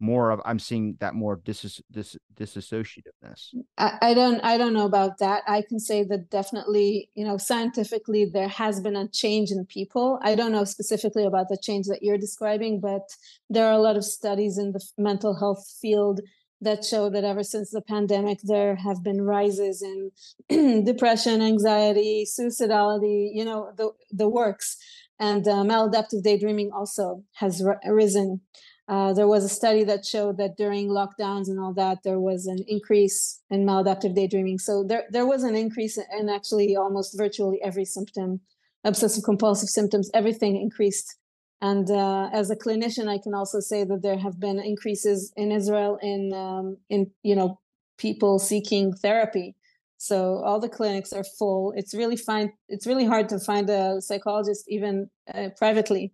[0.00, 3.54] more of I'm seeing that more dis, dis disassociativeness.
[3.54, 5.44] Mm, I, I don't I don't know about that.
[5.46, 10.18] I can say that definitely, you know, scientifically there has been a change in people.
[10.22, 13.08] I don't know specifically about the change that you're describing, but
[13.48, 16.20] there are a lot of studies in the mental health field
[16.60, 23.30] that show that ever since the pandemic, there have been rises in depression, anxiety, suicidality,
[23.32, 24.76] you know, the, the works.
[25.20, 28.40] And uh, maladaptive daydreaming also has risen.
[28.88, 32.46] Uh, there was a study that showed that during lockdowns and all that, there was
[32.46, 34.58] an increase in maladaptive daydreaming.
[34.58, 38.40] So there, there was an increase in actually almost virtually every symptom,
[38.84, 41.16] obsessive compulsive symptoms, everything increased
[41.60, 45.50] and uh, as a clinician, I can also say that there have been increases in
[45.50, 47.58] Israel in um, in you know
[47.98, 49.56] people seeking therapy.
[49.96, 51.72] So all the clinics are full.
[51.76, 52.52] It's really fine.
[52.68, 56.12] It's really hard to find a psychologist even uh, privately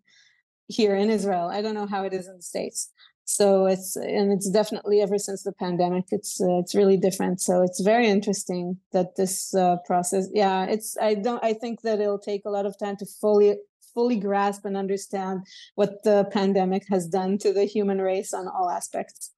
[0.68, 1.48] here in Israel.
[1.48, 2.90] I don't know how it is in the states.
[3.26, 6.04] So it's and it's definitely ever since the pandemic.
[6.10, 7.42] It's uh, it's really different.
[7.42, 10.28] So it's very interesting that this uh, process.
[10.32, 11.44] Yeah, it's I don't.
[11.44, 13.56] I think that it'll take a lot of time to fully
[13.94, 18.70] fully grasp and understand what the pandemic has done to the human race on all
[18.70, 19.32] aspects.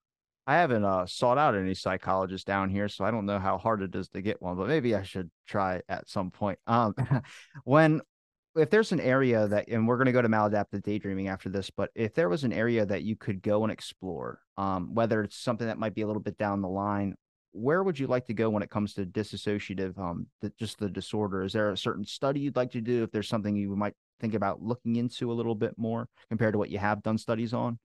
[0.46, 3.82] I haven't uh, sought out any psychologists down here, so I don't know how hard
[3.82, 6.58] it is to get one, but maybe I should try at some point.
[6.66, 6.94] Um,
[7.64, 8.00] when
[8.56, 11.70] if there's an area that, and we're going to go to maladaptive daydreaming after this,
[11.70, 15.36] but if there was an area that you could go and explore, um, whether it's
[15.36, 17.14] something that might be a little bit down the line,
[17.52, 20.88] where would you like to go when it comes to dissociative, um, the, just the
[20.88, 21.42] disorder?
[21.42, 23.02] Is there a certain study you'd like to do?
[23.02, 26.58] If there's something you might think about looking into a little bit more compared to
[26.58, 27.78] what you have done studies on?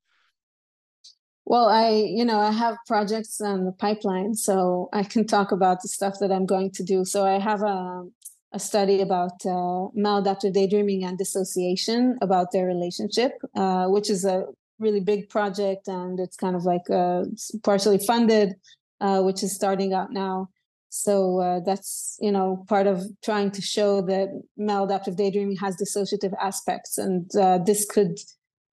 [1.46, 5.82] Well, I, you know, I have projects on the pipeline, so I can talk about
[5.82, 7.04] the stuff that I'm going to do.
[7.04, 8.06] So I have a,
[8.54, 14.46] a study about uh, maladaptive daydreaming and dissociation, about their relationship, uh, which is a
[14.80, 17.26] really big project, and it's kind of like uh,
[17.64, 18.56] partially funded.
[19.02, 20.48] uh, which is starting out now.
[20.94, 24.28] So uh, that's you know part of trying to show that
[24.60, 28.20] maladaptive daydreaming has dissociative aspects, and uh, this could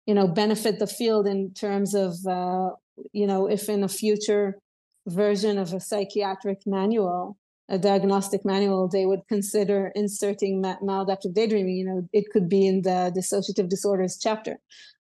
[0.07, 2.71] you know benefit the field in terms of uh,
[3.13, 4.61] you know if in a future
[5.09, 7.37] version of a psychiatric manual
[7.69, 12.83] a diagnostic manual they would consider inserting maladaptive daydreaming you know it could be in
[12.83, 14.61] the dissociative disorders chapter.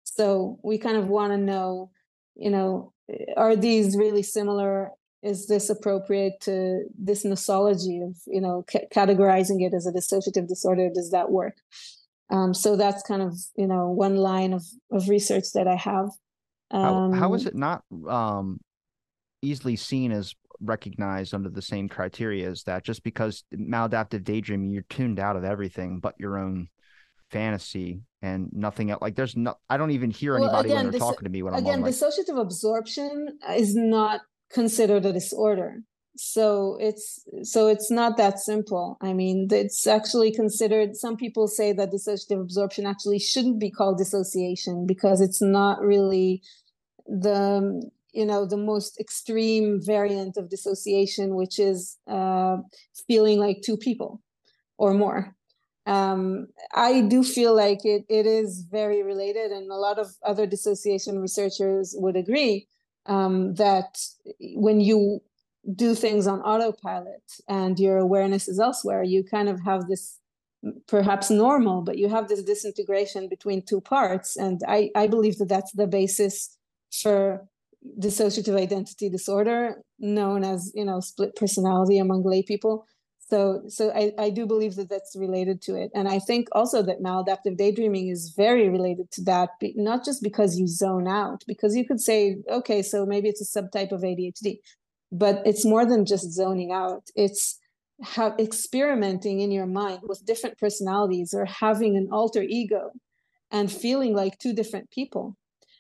[0.05, 1.91] So we kind of want to know
[2.35, 2.95] you know
[3.37, 4.91] are these really similar
[5.25, 10.47] is this appropriate to this nosology of you know c- categorizing it as a dissociative
[10.47, 10.91] disorder?
[10.95, 11.57] Does that work?
[12.31, 16.11] Um, so that's kind of you know one line of of research that i have.
[16.71, 18.61] Um, how, how is um, it not um,
[19.43, 22.85] easily seen as recognized under the same criteria as that?
[22.85, 26.69] Just because maladaptive daydreaming you're tuned out of everything but your own
[27.31, 30.91] fantasy and nothing else like there's no i don't even hear anybody well, again, when
[30.93, 34.21] they're talking to me when i'm again dissociative absorption is not
[34.53, 35.83] considered a disorder.
[36.17, 38.97] So it's so it's not that simple.
[39.01, 43.99] I mean it's actually considered some people say that dissociative absorption actually shouldn't be called
[43.99, 46.43] dissociation because it's not really
[47.07, 52.59] the you know the most extreme variant of dissociation which is uh,
[53.09, 54.23] feeling like two people
[54.79, 55.35] or more.
[55.87, 60.47] Um, i do feel like it, it is very related and a lot of other
[60.47, 62.67] dissociation researchers would agree
[63.07, 63.99] um, that
[64.55, 65.21] when you
[65.75, 70.19] do things on autopilot and your awareness is elsewhere you kind of have this
[70.87, 74.37] perhaps normal but you have this disintegration between two parts.
[74.37, 76.57] And i, I believe that that's the basis
[77.03, 77.47] for
[78.01, 82.87] dissociative identity disorder known as you know split personality among lay people
[83.29, 85.91] so so I, I do believe that that's related to it.
[85.95, 90.59] And i think also that maladaptive daydreaming is very related to that not just because
[90.59, 94.59] you zone out because you could say okay so maybe it's a subtype of adhd
[95.15, 97.09] but it's more than just zoning out.
[97.15, 97.59] It's
[98.03, 102.91] have experimenting in your mind with different personalities or having an alter ego
[103.53, 105.37] and feeling like two different people.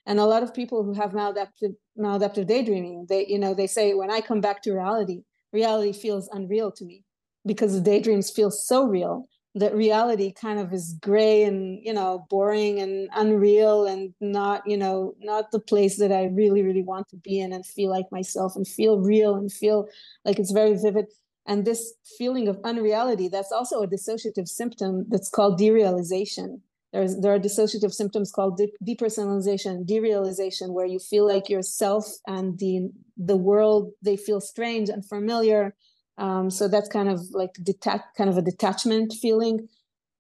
[0.06, 3.94] And a lot of people who have maladaptive maladaptive daydreaming they you know they say
[3.94, 7.03] when i come back to reality reality feels unreal to me
[7.46, 12.26] because the daydreams feel so real that reality kind of is gray and you know
[12.28, 17.08] boring and unreal and not you know not the place that i really really want
[17.08, 19.86] to be in and feel like myself and feel real and feel
[20.24, 21.06] like it's very vivid
[21.46, 26.60] and this feeling of unreality that's also a dissociative symptom that's called derealization
[26.94, 32.56] there's there are dissociative symptoms called de- depersonalization, derealization, where you feel like yourself and
[32.60, 35.74] the the world they feel strange and familiar.
[36.16, 39.68] Um, so that's kind of like detach, kind of a detachment feeling.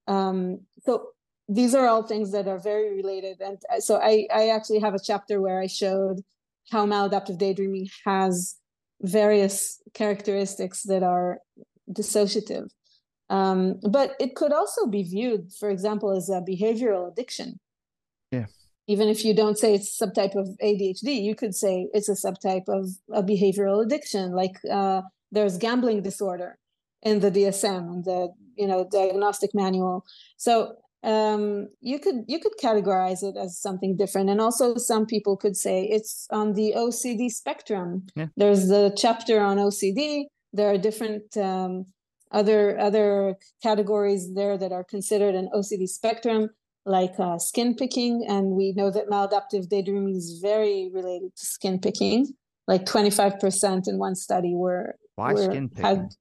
[0.06, 1.08] Um, so
[1.48, 5.02] these are all things that are very related, and so I I actually have a
[5.02, 6.20] chapter where I showed
[6.70, 8.56] how maladaptive daydreaming has
[9.02, 11.38] various characteristics that are
[11.90, 12.68] dissociative.
[13.30, 17.58] Um, but it could also be viewed, for example, as a behavioral addiction.
[18.30, 18.46] Yeah.
[18.86, 22.12] Even if you don't say it's a subtype of ADHD, you could say it's a
[22.12, 24.32] subtype of a behavioral addiction.
[24.32, 25.02] Like uh,
[25.34, 26.58] there's gambling disorder
[27.02, 30.04] in the DSM and the you know diagnostic manual.
[30.36, 34.30] So um, you could you could categorize it as something different.
[34.30, 38.06] And also, some people could say it's on the OCD spectrum.
[38.16, 38.28] Yeah.
[38.36, 40.24] There's the chapter on OCD.
[40.54, 41.84] There are different um,
[42.30, 46.48] other other categories there that are considered an OCD spectrum,
[46.86, 51.78] like uh, skin picking, and we know that maladaptive daydreaming is very related to skin
[51.78, 52.32] picking.
[52.66, 55.84] Like twenty five percent in one study were why skin picking?
[55.84, 56.14] Had,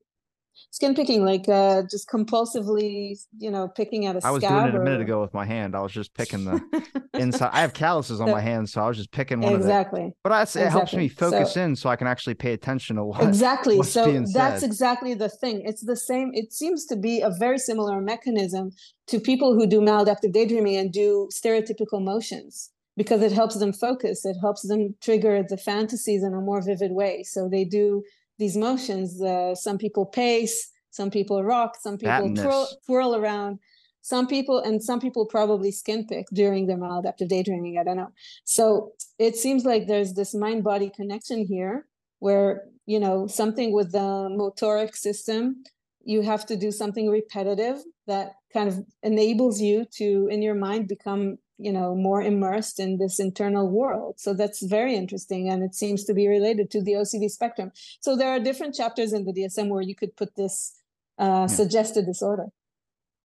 [0.71, 4.75] skin picking, like uh, just compulsively, you know, picking at a I was doing it
[4.75, 5.75] a minute ago with my hand.
[5.75, 6.61] I was just picking the
[7.13, 7.51] inside.
[7.53, 10.05] I have calluses on so, my hands, so I was just picking one exactly.
[10.05, 10.71] of But I, it exactly.
[10.71, 13.81] helps me focus so, in, so I can actually pay attention to what exactly.
[13.83, 15.61] so that's exactly the thing.
[15.65, 16.31] It's the same.
[16.33, 18.71] It seems to be a very similar mechanism
[19.07, 24.25] to people who do maladaptive daydreaming and do stereotypical motions because it helps them focus.
[24.25, 27.23] It helps them trigger the fantasies in a more vivid way.
[27.23, 28.03] So they do
[28.39, 29.21] these motions.
[29.21, 33.59] Uh, some people pace, some people rock, some people twirl, twirl, around.
[34.01, 37.77] Some people and some people probably skin pick during their maladaptive daydreaming.
[37.79, 38.11] I don't know.
[38.43, 41.87] So it seems like there's this mind body connection here
[42.19, 45.63] where you know something with the motoric system
[46.03, 47.77] you have to do something repetitive
[48.07, 52.97] that kind of enables you to in your mind become you know more immersed in
[52.97, 54.19] this internal world.
[54.19, 57.71] So that's very interesting and it seems to be related to the ocd spectrum.
[57.99, 60.73] So there are different chapters in the dsm where you could put this
[61.19, 61.45] uh, yeah.
[61.47, 62.47] suggested disorder.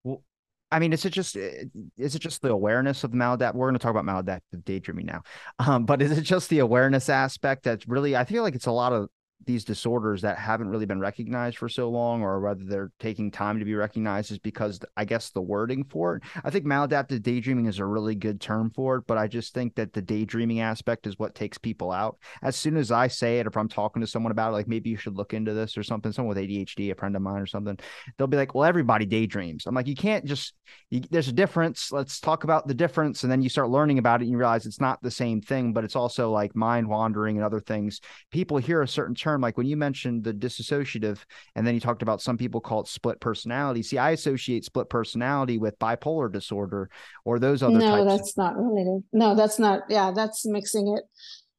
[0.04, 0.22] Well
[0.70, 1.64] i mean is it just eh,
[1.96, 5.06] is it just the awareness of the maladapt we're going to talk about maladaptive daydreaming
[5.06, 5.22] now
[5.60, 8.72] um, but is it just the awareness aspect that's really i feel like it's a
[8.72, 9.08] lot of
[9.46, 13.58] these disorders that haven't really been recognized for so long, or whether they're taking time
[13.58, 16.22] to be recognized, is because I guess the wording for it.
[16.44, 19.74] I think maladaptive daydreaming is a really good term for it, but I just think
[19.76, 22.18] that the daydreaming aspect is what takes people out.
[22.42, 24.90] As soon as I say it, if I'm talking to someone about it, like maybe
[24.90, 27.46] you should look into this or something, someone with ADHD, a friend of mine or
[27.46, 27.78] something,
[28.16, 29.66] they'll be like, well, everybody daydreams.
[29.66, 30.54] I'm like, you can't just,
[30.90, 31.92] you, there's a difference.
[31.92, 33.22] Let's talk about the difference.
[33.22, 35.72] And then you start learning about it and you realize it's not the same thing,
[35.72, 38.00] but it's also like mind wandering and other things.
[38.30, 41.18] People hear a certain term, like when you mentioned the dissociative,
[41.54, 43.82] and then you talked about some people call it split personality.
[43.82, 46.88] See, I associate split personality with bipolar disorder
[47.24, 48.16] or those other no, types.
[48.16, 49.02] that's not related.
[49.12, 49.82] No, that's not.
[49.88, 51.04] Yeah, that's mixing it.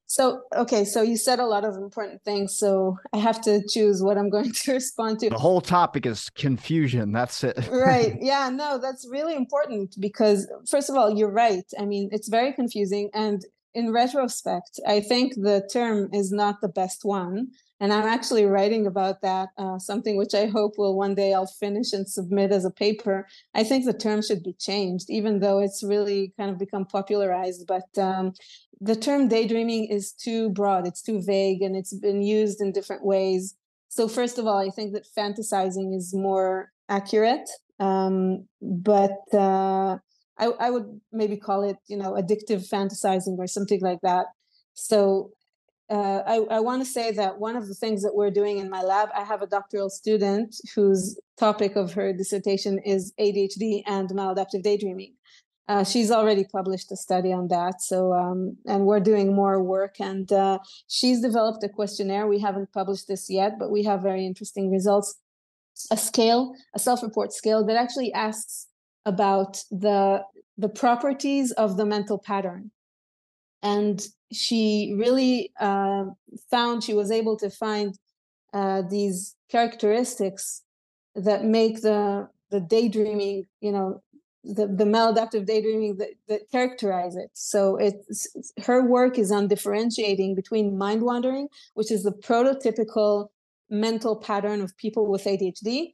[0.09, 2.57] So, okay, so you said a lot of important things.
[2.57, 5.29] So I have to choose what I'm going to respond to.
[5.29, 7.11] The whole topic is confusion.
[7.11, 7.69] That's it.
[7.71, 8.17] right.
[8.19, 11.63] Yeah, no, that's really important because, first of all, you're right.
[11.79, 13.11] I mean, it's very confusing.
[13.13, 17.49] And in retrospect, I think the term is not the best one.
[17.81, 21.47] And I'm actually writing about that, uh, something which I hope will one day I'll
[21.47, 23.25] finish and submit as a paper.
[23.53, 27.67] I think the term should be changed, even though it's really kind of become popularized.
[27.67, 28.33] But um,
[28.81, 33.05] the term daydreaming is too broad, it's too vague, and it's been used in different
[33.05, 33.55] ways.
[33.87, 37.49] So, first of all, I think that fantasizing is more accurate.
[37.79, 39.97] Um, but uh,
[40.39, 44.27] I, I would maybe call it, you know, addictive fantasizing or something like that.
[44.73, 45.31] So
[45.89, 48.69] uh, I, I want to say that one of the things that we're doing in
[48.69, 54.09] my lab, I have a doctoral student whose topic of her dissertation is ADHD and
[54.09, 55.15] maladaptive daydreaming.
[55.67, 57.81] Uh, she's already published a study on that.
[57.81, 59.95] So, um, and we're doing more work.
[59.99, 62.27] And uh, she's developed a questionnaire.
[62.27, 65.19] We haven't published this yet, but we have very interesting results.
[65.91, 68.68] A scale, a self-report scale that actually asks
[69.13, 70.23] about the
[70.57, 72.71] the properties of the mental pattern.
[73.63, 73.97] And
[74.31, 76.05] she really uh,
[76.51, 77.97] found she was able to find
[78.53, 80.63] uh, these characteristics
[81.15, 84.01] that make the the daydreaming you know
[84.43, 87.29] the, the maladaptive daydreaming that, that characterize it.
[87.33, 88.27] So it's
[88.67, 93.29] her work is on differentiating between mind wandering which is the prototypical
[93.69, 95.93] mental pattern of people with adhd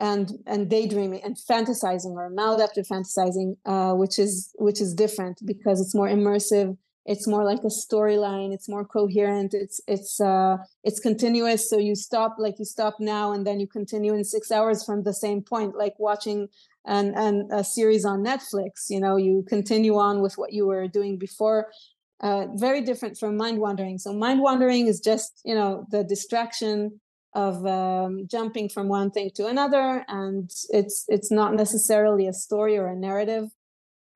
[0.00, 5.80] and and daydreaming and fantasizing or maladaptive fantasizing uh, which is which is different because
[5.80, 11.00] it's more immersive it's more like a storyline it's more coherent it's it's uh it's
[11.00, 11.68] continuous.
[11.68, 15.02] So you stop like you stop now and then you continue in six hours from
[15.02, 16.48] the same point like watching
[16.84, 20.88] and and a series on netflix you know you continue on with what you were
[20.88, 21.68] doing before.
[22.20, 23.98] Uh, very different from mind wandering.
[23.98, 27.00] So mind wandering is just you know the distraction
[27.34, 32.76] of um, jumping from one thing to another and it's it's not necessarily a story
[32.76, 33.48] or a narrative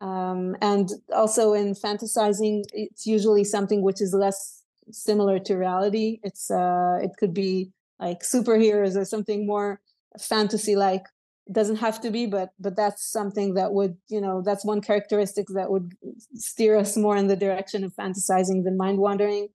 [0.01, 6.21] um, and also in fantasizing, it's usually something which is less similar to reality.
[6.23, 9.81] It's uh, it could be like superheroes or something more
[10.21, 11.05] fantasy like.
[11.51, 15.47] Doesn't have to be, but but that's something that would you know that's one characteristic
[15.55, 15.93] that would
[16.35, 19.49] steer us more in the direction of fantasizing than mind wandering.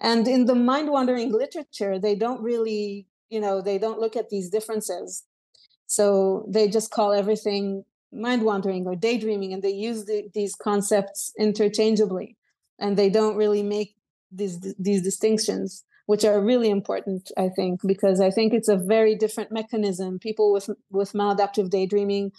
[0.00, 4.30] And in the mind wandering literature, they don't really you know they don't look at
[4.30, 5.24] these differences.
[5.86, 11.32] So they just call everything mind wandering or daydreaming and they use the, these concepts
[11.38, 12.36] interchangeably
[12.78, 13.94] and they don't really make
[14.32, 19.14] these these distinctions which are really important i think because i think it's a very
[19.14, 22.32] different mechanism people with with maladaptive daydreaming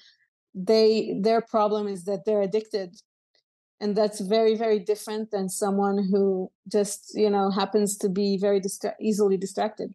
[0.54, 2.96] they their problem is that they're addicted
[3.82, 8.62] and that's very very different than someone who just you know happens to be very
[8.62, 9.94] distra- easily distracted.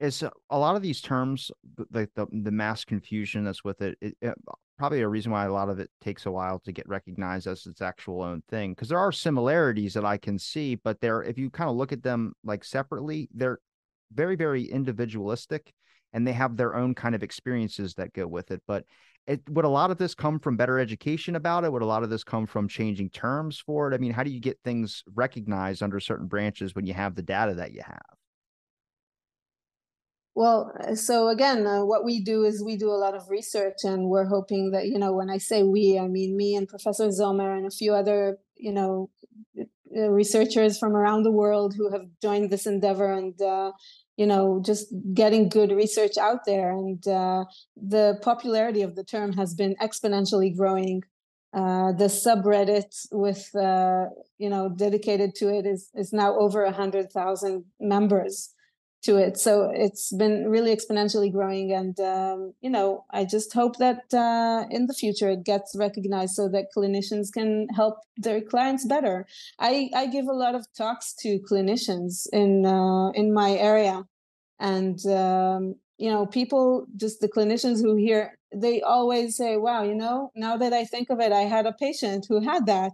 [0.00, 1.50] Is uh, a lot of these terms
[1.92, 4.34] like the, the mass confusion that's with it, it, it,
[4.78, 7.66] probably a reason why a lot of it takes a while to get recognized as
[7.66, 11.36] its actual own thing because there are similarities that i can see but they're if
[11.36, 13.58] you kind of look at them like separately they're
[14.12, 15.72] very very individualistic
[16.12, 18.84] and they have their own kind of experiences that go with it but
[19.28, 21.70] it, would a lot of this come from better education about it?
[21.70, 23.94] Would a lot of this come from changing terms for it?
[23.94, 27.22] I mean how do you get things recognized under certain branches when you have the
[27.22, 28.18] data that you have?
[30.34, 33.78] Well, uh, so again, uh, what we do is we do a lot of research,
[33.82, 37.10] and we're hoping that you know when I say we, I mean me and Professor
[37.10, 39.10] Somer and a few other you know
[39.58, 43.72] uh, researchers from around the world who have joined this endeavor, and uh,
[44.18, 46.70] you know just getting good research out there.
[46.72, 47.44] And uh,
[47.76, 51.04] the popularity of the term has been exponentially growing.
[51.54, 53.48] Uh, the subreddit with
[54.38, 58.52] you know dedicated to it is is now over a hundred thousand members
[59.02, 59.38] to it.
[59.38, 61.72] So it's been really exponentially growing.
[61.72, 66.34] And, um, you know, I just hope that uh, in the future it gets recognized
[66.34, 69.26] so that clinicians can help their clients better.
[69.58, 74.04] I, I give a lot of talks to clinicians in, uh, in my area.
[74.58, 79.94] And, um, you know, people, just the clinicians who hear, they always say, wow, you
[79.94, 82.92] know, now that I think of it, I had a patient who had that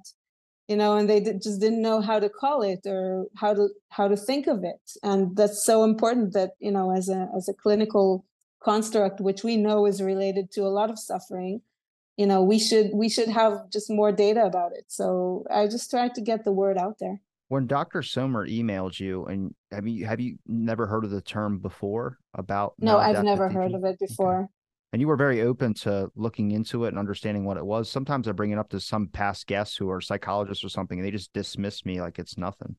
[0.68, 3.68] you know and they did, just didn't know how to call it or how to
[3.90, 4.80] how to think of it.
[5.02, 8.24] And that's so important that you know as a as a clinical
[8.62, 11.60] construct which we know is related to a lot of suffering
[12.16, 14.84] you know we should we should have just more data about it.
[14.88, 17.20] So i just tried to get the word out there.
[17.48, 21.58] When dr Somer emailed you and have you have you never heard of the term
[21.58, 24.40] before about no i've never heard of it before.
[24.42, 24.53] okay
[24.94, 27.90] and you were very open to looking into it and understanding what it was.
[27.90, 31.04] Sometimes I bring it up to some past guests who are psychologists or something, and
[31.04, 32.76] they just dismiss me like it's nothing.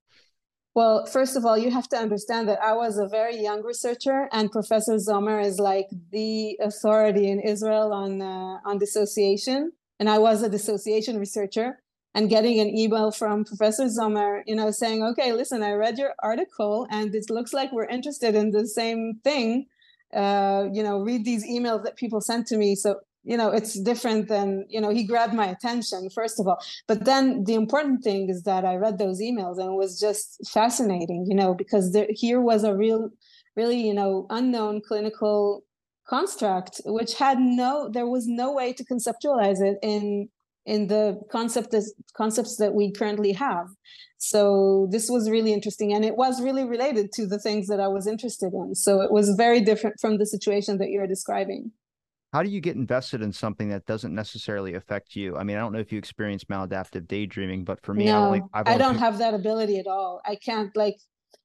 [0.73, 4.29] Well, first of all, you have to understand that I was a very young researcher,
[4.31, 10.17] and Professor Somer is like the authority in Israel on uh, on dissociation, and I
[10.19, 11.81] was a dissociation researcher.
[12.13, 16.13] And getting an email from Professor Somer, you know, saying, "Okay, listen, I read your
[16.23, 19.65] article, and it looks like we're interested in the same thing
[20.15, 22.75] uh, you know, read these emails that people sent to me.
[22.75, 26.59] So, you know, it's different than, you know, he grabbed my attention, first of all.
[26.87, 30.47] But then the important thing is that I read those emails and it was just
[30.53, 33.09] fascinating, you know, because there, here was a real,
[33.55, 35.63] really, you know, unknown clinical
[36.07, 40.29] construct, which had no, there was no way to conceptualize it in
[40.65, 41.75] in the concept
[42.17, 43.67] concepts that we currently have.
[44.27, 47.87] So this was really interesting, and it was really related to the things that I
[47.87, 48.73] was interested in.
[48.73, 51.71] So it was very different from the situation that you're describing.
[52.33, 55.37] How do you get invested in something that doesn't necessarily affect you?
[55.37, 58.67] I mean, I don't know if you experience maladaptive daydreaming, but for me, no, I've
[58.67, 60.21] I don't have that ability at all.
[60.25, 60.97] I can't like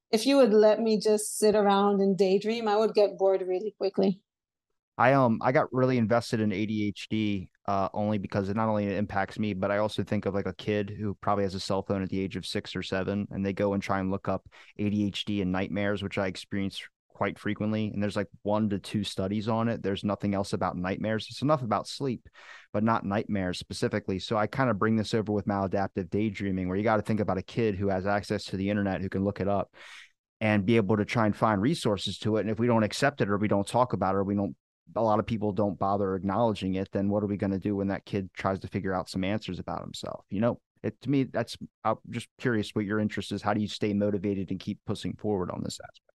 [0.09, 3.75] if you would let me just sit around and daydream, I would get bored really
[3.77, 4.21] quickly.
[4.97, 9.39] I um I got really invested in ADHD uh, only because it not only impacts
[9.39, 12.03] me, but I also think of like a kid who probably has a cell phone
[12.03, 14.45] at the age of six or seven, and they go and try and look up
[14.77, 17.89] ADHD and nightmares, which I experience quite frequently.
[17.93, 19.81] And there's like one to two studies on it.
[19.81, 21.27] There's nothing else about nightmares.
[21.29, 22.27] It's enough about sleep,
[22.73, 24.19] but not nightmares specifically.
[24.19, 27.21] So I kind of bring this over with maladaptive daydreaming, where you got to think
[27.21, 29.73] about a kid who has access to the internet who can look it up
[30.41, 32.41] and be able to try and find resources to it.
[32.41, 34.57] And if we don't accept it or we don't talk about it or we don't
[34.95, 37.75] a lot of people don't bother acknowledging it, then what are we going to do
[37.75, 40.25] when that kid tries to figure out some answers about himself?
[40.29, 43.41] You know, it to me, that's I'm just curious what your interest is.
[43.41, 46.11] How do you stay motivated and keep pushing forward on this aspect?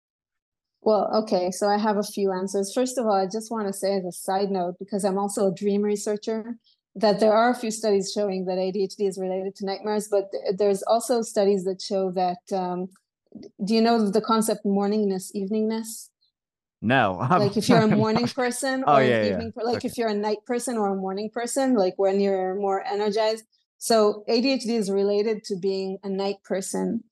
[0.82, 2.72] Well, okay, so I have a few answers.
[2.72, 5.48] First of all, I just want to say as a side note, because I'm also
[5.48, 6.56] a dream researcher,
[6.94, 10.82] that there are a few studies showing that ADHD is related to nightmares, but there's
[10.84, 12.38] also studies that show that.
[12.52, 12.88] Um,
[13.62, 16.08] do you know the concept morningness, eveningness?
[16.82, 17.26] No.
[17.30, 19.62] like if you're a morning person oh, or oh, yeah, evening, yeah.
[19.62, 19.88] like okay.
[19.88, 23.44] if you're a night person or a morning person, like when you're more energized.
[23.78, 27.04] So ADHD is related to being a night person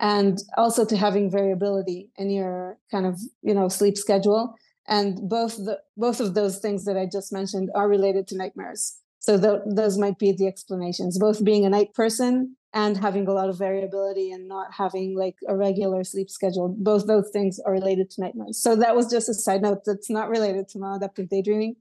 [0.00, 4.54] and also to having variability in your kind of, you know, sleep schedule.
[4.86, 8.98] And both the both of those things that I just mentioned are related to nightmares.
[9.18, 13.32] So th- those might be the explanations, both being a night person and having a
[13.32, 16.74] lot of variability and not having like a regular sleep schedule.
[16.78, 18.62] Both those things are related to nightmares.
[18.62, 21.76] So that was just a side note that's not related to maladaptive daydreaming.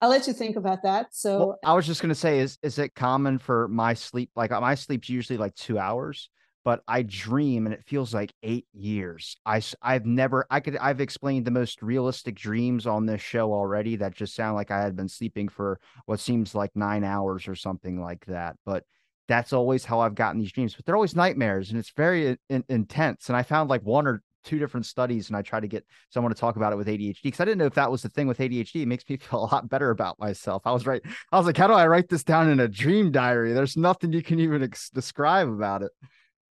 [0.00, 1.14] I'll let you think about that.
[1.14, 4.30] So well, I was just gonna say, is is it common for my sleep?
[4.34, 6.28] Like my sleep's usually like two hours,
[6.64, 9.36] but I dream and it feels like eight years.
[9.46, 13.96] I I've never I could I've explained the most realistic dreams on this show already
[13.96, 17.54] that just sound like I had been sleeping for what seems like nine hours or
[17.54, 18.56] something like that.
[18.66, 18.84] But
[19.28, 22.64] that's always how I've gotten these dreams, but they're always nightmares and it's very in-
[22.68, 23.28] intense.
[23.28, 26.32] And I found like one or two different studies and I tried to get someone
[26.32, 28.26] to talk about it with ADHD because I didn't know if that was the thing
[28.26, 28.82] with ADHD.
[28.82, 30.62] It makes me feel a lot better about myself.
[30.66, 31.02] I was right.
[31.32, 33.52] I was like, how do I write this down in a dream diary?
[33.52, 35.90] There's nothing you can even ex- describe about it.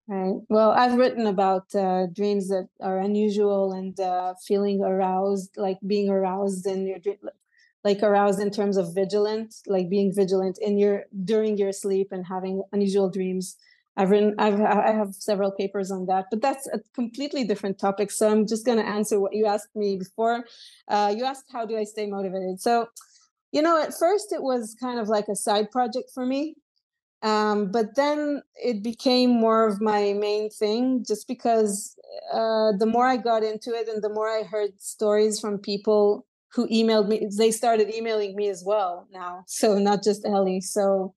[0.07, 0.41] Right.
[0.49, 6.09] Well, I've written about uh, dreams that are unusual and uh, feeling aroused, like being
[6.09, 7.17] aroused in your dream,
[7.83, 12.25] like aroused in terms of vigilant, like being vigilant in your during your sleep and
[12.25, 13.55] having unusual dreams.
[13.97, 18.11] I've written, I've, I have several papers on that, but that's a completely different topic.
[18.11, 20.45] So I'm just going to answer what you asked me before.
[20.87, 22.61] Uh, you asked, how do I stay motivated?
[22.61, 22.87] So,
[23.51, 26.55] you know, at first it was kind of like a side project for me.
[27.23, 31.97] Um, but then it became more of my main thing just because
[32.31, 36.25] uh, the more I got into it and the more I heard stories from people
[36.53, 41.13] who emailed me they started emailing me as well now so not just Eli so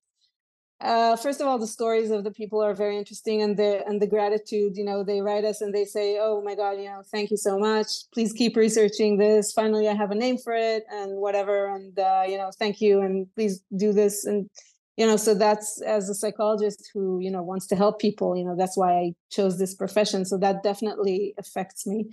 [0.83, 4.01] uh, first of all, the stories of the people are very interesting, and the and
[4.01, 4.75] the gratitude.
[4.75, 7.37] You know, they write us and they say, "Oh my God, you know, thank you
[7.37, 7.87] so much.
[8.13, 9.53] Please keep researching this.
[9.53, 11.73] Finally, I have a name for it, and whatever.
[11.73, 14.49] And uh, you know, thank you, and please do this." And
[14.97, 18.35] you know, so that's as a psychologist who you know wants to help people.
[18.35, 20.25] You know, that's why I chose this profession.
[20.25, 22.09] So that definitely affects me.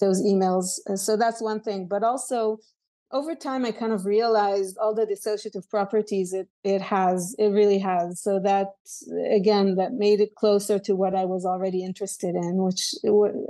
[0.00, 0.78] Those emails.
[0.88, 2.58] Uh, so that's one thing, but also
[3.12, 7.78] over time i kind of realized all the dissociative properties it it has it really
[7.78, 8.20] has.
[8.22, 8.68] So that
[9.30, 12.94] again that made it closer to what i was already interested in which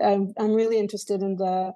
[0.02, 1.72] i'm, I'm really interested in the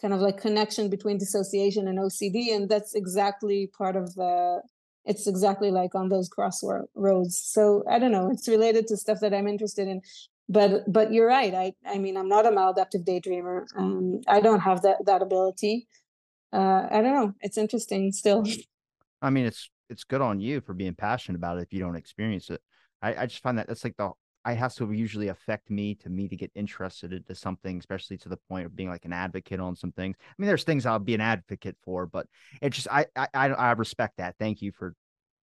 [0.00, 4.62] kind of like connection between dissociation and ocd and that's exactly part of the
[5.04, 7.40] it's exactly like on those crossroads.
[7.40, 10.02] So i don't know it's related to stuff that i'm interested in
[10.48, 14.60] but but you're right i i mean i'm not a maladaptive daydreamer um, i don't
[14.60, 15.86] have that that ability
[16.52, 17.34] uh, I don't know.
[17.40, 18.44] It's interesting still.
[19.22, 21.96] I mean, it's it's good on you for being passionate about it if you don't
[21.96, 22.60] experience it.
[23.02, 24.10] I, I just find that that's like the
[24.44, 28.28] I has to usually affect me to me to get interested into something, especially to
[28.28, 30.16] the point of being like an advocate on some things.
[30.20, 32.26] I mean, there's things I'll be an advocate for, but
[32.62, 34.36] it just I I I respect that.
[34.38, 34.94] Thank you for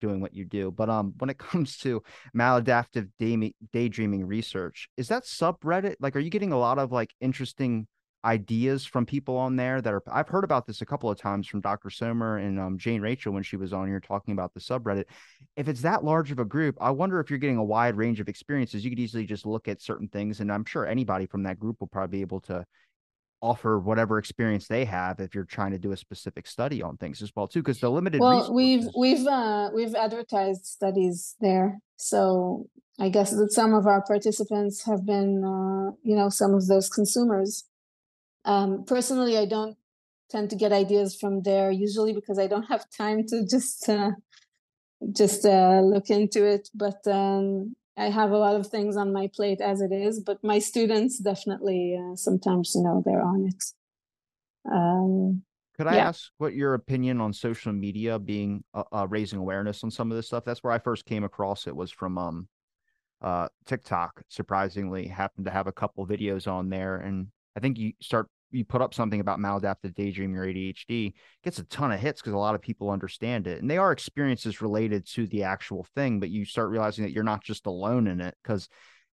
[0.03, 0.71] doing what you do.
[0.71, 2.03] But um, when it comes to
[2.37, 6.17] maladaptive day, daydreaming research, is that subreddit like?
[6.17, 7.87] Are you getting a lot of like interesting
[8.25, 11.49] ideas from people on there that are I've heard about this a couple of times
[11.49, 11.91] from Dr.
[11.91, 15.05] Somer and um, Jane Rachel when she was on here talking about the subreddit.
[15.57, 18.21] If it's that large of a group, I wonder if you're getting a wide range
[18.21, 18.85] of experiences.
[18.85, 21.79] You could easily just look at certain things, and I'm sure anybody from that group
[21.81, 22.65] will probably be able to
[23.43, 27.21] offer whatever experience they have if you're trying to do a specific study on things
[27.21, 28.55] as well too because the limited well resources...
[28.55, 32.67] we've we've uh we've advertised studies there so
[33.01, 36.89] i guess that some of our participants have been uh you know some of those
[36.89, 37.65] consumers
[38.45, 39.77] um, personally, I don't
[40.31, 44.13] tend to get ideas from there usually because I don't have time to just uh,
[45.13, 46.69] just uh, look into it.
[46.75, 50.21] But um, I have a lot of things on my plate as it is.
[50.21, 53.65] But my students definitely uh, sometimes you know they're on it.
[54.71, 55.43] Um,
[55.77, 56.09] Could I yeah.
[56.09, 60.17] ask what your opinion on social media being uh, uh, raising awareness on some of
[60.17, 60.45] this stuff?
[60.45, 62.49] That's where I first came across it was from um,
[63.21, 64.23] uh, TikTok.
[64.29, 68.65] Surprisingly, happened to have a couple videos on there, and I think you start you
[68.65, 72.39] put up something about maladaptive daydreaming or ADHD, gets a ton of hits because a
[72.39, 73.61] lot of people understand it.
[73.61, 77.25] And they are experiences related to the actual thing, but you start realizing that you're
[77.25, 78.35] not just alone in it.
[78.43, 78.69] Because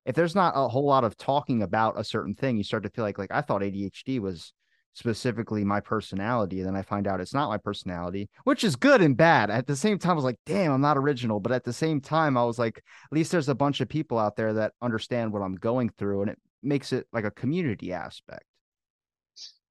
[0.05, 2.91] if there's not a whole lot of talking about a certain thing, you start to
[2.91, 4.53] feel like like I thought ADHD was
[4.97, 6.61] specifically my personality.
[6.61, 9.51] And then I find out it's not my personality, which is good and bad.
[9.51, 11.39] At the same time, I was like, damn, I'm not original.
[11.39, 14.19] But at the same time, I was like, at least there's a bunch of people
[14.19, 16.23] out there that understand what I'm going through.
[16.23, 18.45] And it makes it like a community aspect.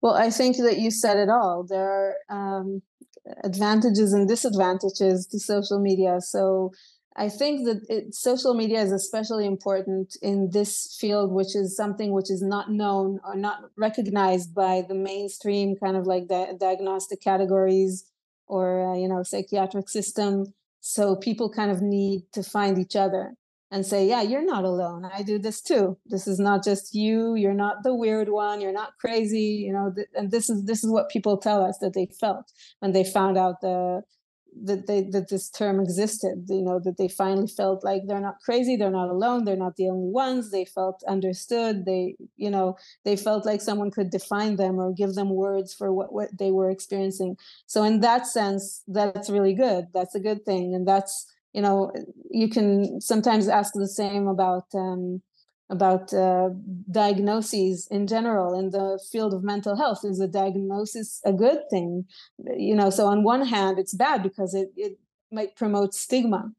[0.05, 1.65] Well, I think that you said it all.
[1.67, 2.83] There are um,
[3.43, 6.21] advantages and disadvantages to social media.
[6.21, 6.73] So
[7.15, 12.11] I think that it, social media is especially important in this field, which is something
[12.11, 18.05] which is not known or not recognized by the mainstream kind of like diagnostic categories
[18.45, 20.53] or uh, you know psychiatric system.
[20.81, 23.33] So people kind of need to find each other
[23.75, 25.03] and say, yeah, you're not alone.
[25.03, 25.97] I do this too.
[26.05, 27.35] This is not just you.
[27.35, 28.61] You're not the weird one.
[28.61, 29.65] You're not crazy.
[29.67, 32.53] You know, th- and this is this is what people tell us that they felt
[32.79, 34.01] when they found out the
[34.63, 38.39] that they that this term existed you know that they finally felt like they're not
[38.39, 42.77] crazy they're not alone they're not the only ones they felt understood they you know
[43.03, 46.51] they felt like someone could define them or give them words for what what they
[46.51, 51.34] were experiencing so in that sense that's really good that's a good thing and that's
[51.55, 51.91] you know
[52.29, 55.21] you can sometimes ask the same about um,
[55.69, 56.49] about uh,
[56.91, 60.01] diagnoses in general in the field of mental health.
[60.03, 62.05] Is a diagnosis a good thing?
[62.69, 64.99] You know so on one hand it's bad because it, it
[65.31, 66.51] might promote stigma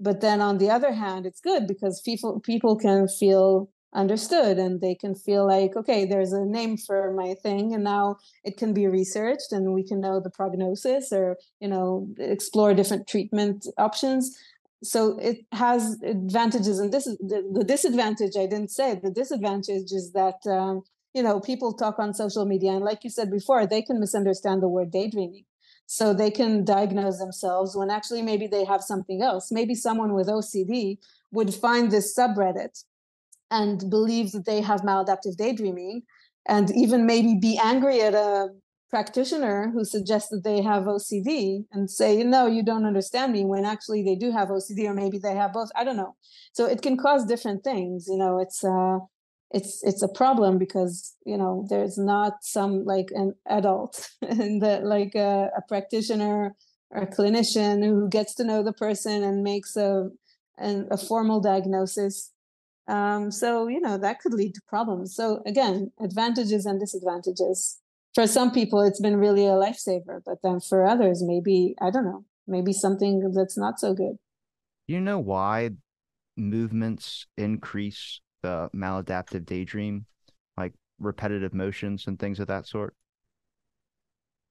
[0.00, 4.80] but then on the other hand it's good because people people can feel understood and
[4.80, 8.74] they can feel like okay there's a name for my thing and now it can
[8.74, 14.36] be researched and we can know the prognosis or you know explore different treatment options.
[14.84, 19.90] So it has advantages and this is the, the disadvantage i didn't say the disadvantage
[19.90, 20.82] is that um,
[21.14, 24.62] you know people talk on social media and like you said before they can misunderstand
[24.62, 25.44] the word daydreaming.
[25.90, 29.50] So they can diagnose themselves when actually maybe they have something else.
[29.50, 30.98] Maybe someone with ocd
[31.32, 32.84] would find this subreddit
[33.50, 36.02] and believes that they have maladaptive daydreaming
[36.48, 38.48] and even maybe be angry at a
[38.90, 43.64] practitioner who suggests that they have OCD and say, no, you don't understand me when
[43.64, 45.70] actually they do have OCD or maybe they have both.
[45.76, 46.14] I don't know.
[46.52, 48.06] So it can cause different things.
[48.08, 48.98] You know, it's uh
[49.50, 54.84] it's it's a problem because you know there's not some like an adult and that
[54.84, 56.54] like a, a practitioner
[56.90, 60.08] or a clinician who gets to know the person and makes a
[60.58, 62.32] an, a formal diagnosis.
[62.88, 65.14] Um, so you know that could lead to problems.
[65.14, 67.78] So again, advantages and disadvantages.
[68.14, 72.04] For some people, it's been really a lifesaver, but then for others, maybe I don't
[72.04, 74.16] know, maybe something that's not so good.
[74.86, 75.70] You know why
[76.36, 80.06] movements increase the maladaptive daydream,
[80.56, 82.94] like repetitive motions and things of that sort?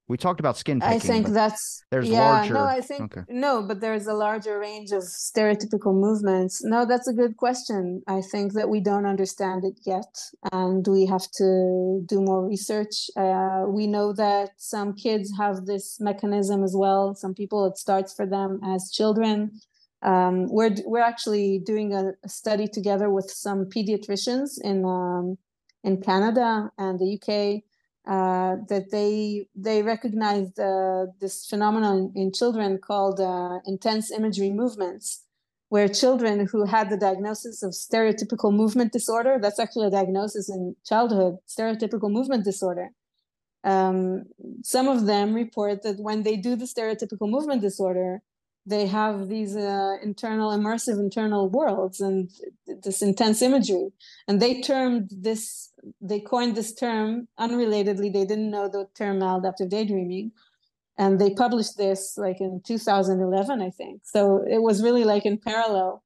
[0.09, 0.95] We talked about skin picking.
[0.95, 2.53] I think that's there's yeah, larger.
[2.53, 3.25] No, I think okay.
[3.29, 6.63] no, but there's a larger range of stereotypical movements.
[6.63, 8.03] No, that's a good question.
[8.07, 10.17] I think that we don't understand it yet,
[10.53, 13.09] and we have to do more research.
[13.17, 17.13] Uh, we know that some kids have this mechanism as well.
[17.13, 19.59] Some people it starts for them as children.
[20.03, 25.37] Um, we're we're actually doing a, a, study together with some pediatricians in um,
[25.83, 27.63] in Canada and the UK
[28.07, 35.25] uh, that they they recognized uh, this phenomenon in children called uh, intense imagery movements,
[35.67, 40.75] where children who had the diagnosis of stereotypical movement disorder, that's actually a diagnosis in
[40.85, 42.91] childhood, stereotypical movement disorder.
[43.65, 44.23] Um,
[44.63, 48.21] some of them report that when they do the stereotypical movement disorder,
[48.65, 52.29] they have these uh, internal immersive internal worlds and
[52.83, 53.89] this intense imagery
[54.27, 55.66] and they termed this
[56.01, 60.31] they coined this term unrelatedly they didn't know the term maladaptive daydreaming.
[60.99, 64.01] And they published this like in 2011 i think.
[64.03, 66.03] So it was really like in parallel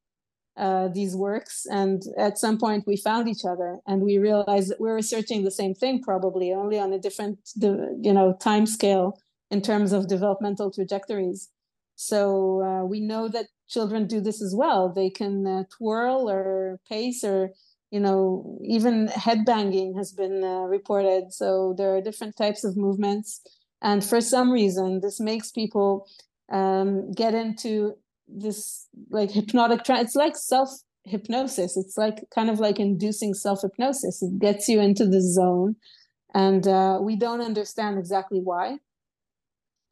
[0.58, 1.66] uh, these works.
[1.70, 5.44] And at some point we found each other and we realized that we are researching
[5.44, 9.18] the same thing probably only on a different you know time scale
[9.50, 11.50] in terms of developmental trajectories.
[11.96, 14.90] So uh, we know that children do this as well.
[14.90, 17.52] They can uh, twirl or pace or
[17.92, 21.34] you know even headbanging has been uh, reported.
[21.34, 23.42] So there are different types of movements,
[23.82, 26.08] and for some reason this makes people
[26.52, 27.94] um, get into
[28.28, 30.08] this like hypnotic trance.
[30.08, 30.70] It's like self
[31.04, 31.78] hypnosis.
[31.78, 34.24] It's like kind of like inducing self hypnosis.
[34.24, 35.76] It gets you into the zone,
[36.34, 38.78] and uh, we don't understand exactly why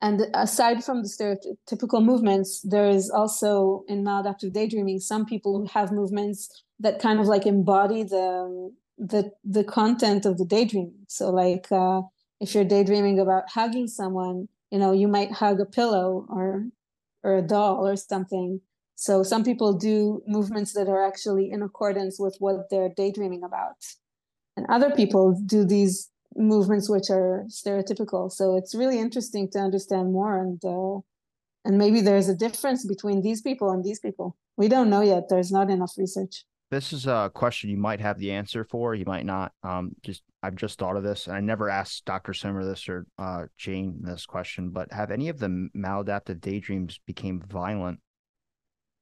[0.02, 5.68] and aside from the stereotypical movements, there is also in maladaptive daydreaming some people who
[5.68, 10.94] have movements that kind of like embody the the the content of the daydream.
[11.08, 12.02] So like uh,
[12.40, 16.66] if you're daydreaming about hugging someone, you know, you might hug a pillow or
[17.24, 18.62] or a doll or something.
[18.96, 23.76] So some people do movements that are actually in accordance with what they're daydreaming about.
[24.56, 28.32] And other people do these movements which are stereotypical.
[28.32, 31.00] So it's really interesting to understand more and uh,
[31.66, 34.38] and maybe there's a difference between these people and these people.
[34.58, 35.24] We don't know yet.
[35.30, 36.46] There's not enough research.
[36.72, 38.94] This is a question you might have the answer for.
[38.94, 39.52] You might not.
[39.64, 42.34] Um, just I've just thought of this, and I never asked Dr.
[42.34, 44.70] Somer this or uh, Jane this question.
[44.70, 48.00] But have any of the maladaptive daydreams became violent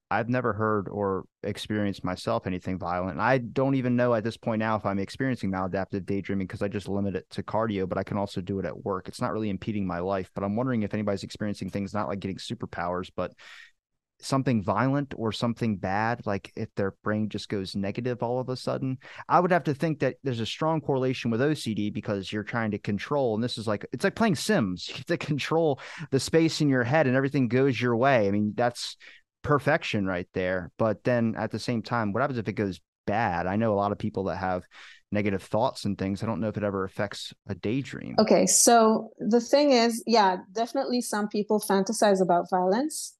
[0.10, 3.20] I've never heard or experienced myself anything violent.
[3.20, 6.70] I don't even know at this point now if I'm experiencing maladaptive daydreaming because I
[6.70, 9.08] just limit it to cardio, but I can also do it at work.
[9.08, 12.20] It's not really impeding my life, but I'm wondering if anybody's experiencing things not like
[12.20, 13.34] getting superpowers, but
[14.20, 18.56] something violent or something bad, like if their brain just goes negative all of a
[18.56, 18.98] sudden.
[19.28, 22.72] I would have to think that there's a strong correlation with OCD because you're trying
[22.72, 24.88] to control, and this is like it's like playing Sims.
[24.90, 25.80] You have to control
[26.12, 28.28] the space in your head and everything goes your way.
[28.28, 28.98] I mean, that's
[29.44, 30.72] perfection right there.
[30.78, 33.48] But then at the same time, what happens if it goes bad?
[33.48, 34.64] I know a lot of people that have
[35.12, 36.22] negative thoughts and things.
[36.22, 38.16] I don't know if it ever affects a daydream.
[38.20, 43.16] Okay, so the thing is, yeah, definitely some people fantasize about violence.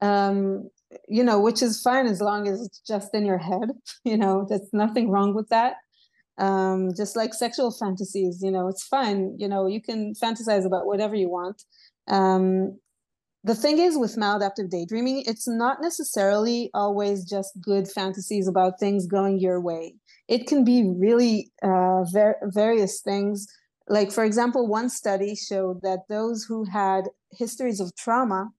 [0.00, 0.70] Um,
[1.08, 3.70] you know, which is fine as long as it's just in your head.
[4.04, 5.74] You know, there's nothing wrong with that.
[6.38, 9.34] Um, just like sexual fantasies, you know, it's fine.
[9.38, 11.62] You know, you can fantasize about whatever you want.
[12.06, 12.78] Um,
[13.48, 19.06] the thing is with maladaptive daydreaming, it's not necessarily always just good fantasies about things
[19.06, 19.94] going your way.
[20.28, 23.46] It can be really uh, ver- various things.
[23.88, 28.50] Like, for example, one study showed that those who had histories of trauma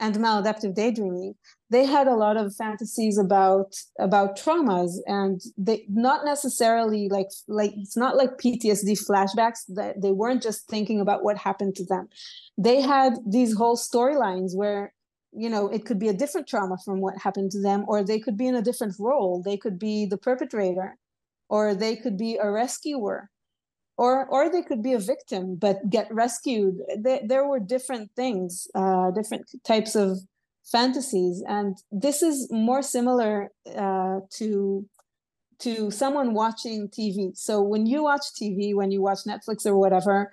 [0.00, 1.34] and maladaptive daydreaming
[1.70, 7.72] they had a lot of fantasies about about traumas and they not necessarily like like
[7.76, 12.08] it's not like ptsd flashbacks that they weren't just thinking about what happened to them.
[12.58, 14.92] They had these whole storylines where
[15.32, 18.18] you know it could be a different trauma from what happened to them or they
[18.18, 19.42] could be in a different role.
[19.42, 20.98] They could be the perpetrator
[21.48, 23.30] or they could be a rescuer
[23.96, 26.78] or or they could be a victim but get rescued.
[26.98, 30.18] There, there were different things uh, different types of
[30.70, 31.42] fantasies.
[31.46, 34.86] And this is more similar uh, to
[35.60, 40.32] to someone watching tv so when you watch tv when you watch netflix or whatever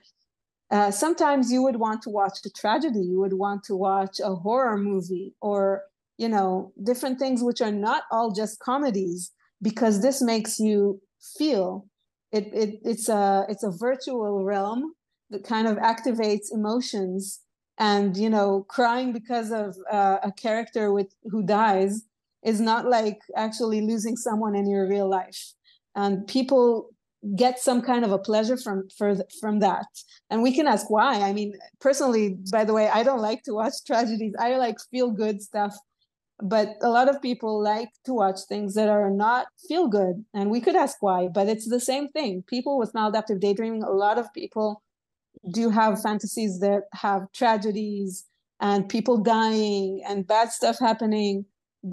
[0.72, 3.00] uh, sometimes you would want to watch a tragedy.
[3.00, 5.84] You would want to watch a horror movie or
[6.18, 9.32] you know, different things which are not all just comedies,
[9.62, 11.02] because this makes you
[11.38, 11.86] feel.
[12.32, 14.94] It, it it's a it's a virtual realm
[15.30, 17.40] that kind of activates emotions
[17.78, 22.04] and you know crying because of uh, a character with who dies
[22.44, 25.54] is not like actually losing someone in your real life.
[25.96, 26.90] And people
[27.36, 29.88] get some kind of a pleasure from for, from that.
[30.30, 31.22] And we can ask why.
[31.22, 34.34] I mean personally by the way i don't like to watch tragedies.
[34.40, 35.76] I like feel good stuff.
[36.40, 40.24] But a lot of people like to watch things that are not feel good.
[40.36, 42.44] And we could ask why but it's the same thing.
[42.48, 44.84] People with maladaptive daydreaming a lot of people
[45.52, 48.26] do you have fantasies that have tragedies
[48.60, 51.46] and people dying and bad stuff happening?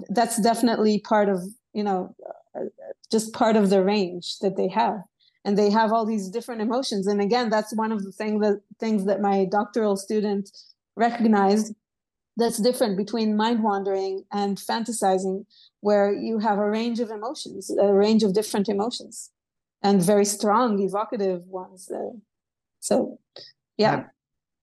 [0.09, 1.43] That's definitely part of
[1.73, 2.15] you know
[2.55, 2.65] uh,
[3.11, 4.99] just part of the range that they have.
[5.43, 7.07] And they have all these different emotions.
[7.07, 10.49] And again that's one of the that things that my doctoral student
[10.95, 11.73] recognized
[12.37, 15.45] that's different between mind wandering and fantasizing
[15.81, 19.31] where you have a range of emotions a range of different emotions
[19.81, 22.09] and very strong evocative ones uh,
[22.85, 23.17] so
[23.77, 24.03] yeah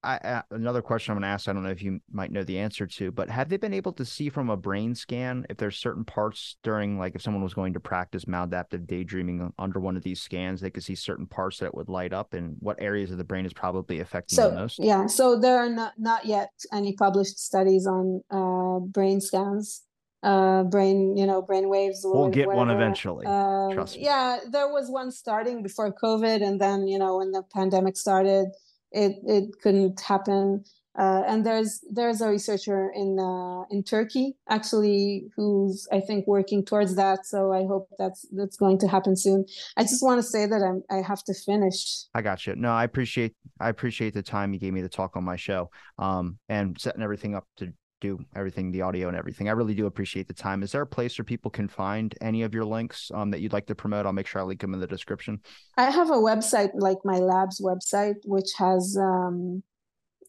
[0.05, 1.49] I, I, another question I'm going to ask.
[1.49, 3.93] I don't know if you might know the answer to, but have they been able
[3.93, 7.55] to see from a brain scan if there's certain parts during, like, if someone was
[7.55, 11.59] going to practice maladaptive daydreaming under one of these scans, they could see certain parts
[11.59, 14.57] that would light up, and what areas of the brain is probably affecting so, the
[14.57, 14.79] most?
[14.81, 19.83] Yeah, so there are not not yet any published studies on uh, brain scans,
[20.23, 22.03] uh, brain, you know, brain waves.
[22.05, 22.67] We'll get whatever.
[22.67, 23.27] one eventually.
[23.27, 24.05] Um, Trust me.
[24.05, 28.49] Yeah, there was one starting before COVID, and then you know when the pandemic started
[28.93, 30.65] it it couldn't happen.
[30.99, 36.63] Uh, and there's there's a researcher in uh, in Turkey actually who's I think working
[36.63, 37.25] towards that.
[37.25, 39.47] So I hope that's that's going to happen soon.
[39.79, 42.05] I just want to say that I'm I have to finish.
[42.15, 42.57] I got you.
[42.57, 45.71] No, I appreciate I appreciate the time you gave me to talk on my show,
[45.99, 49.49] um, and setting everything up to do everything, the audio and everything.
[49.49, 50.63] I really do appreciate the time.
[50.63, 53.53] Is there a place where people can find any of your links um, that you'd
[53.55, 54.05] like to promote?
[54.05, 55.41] I'll make sure I link them in the description.
[55.79, 59.63] I have a website, like my lab's website, which has um,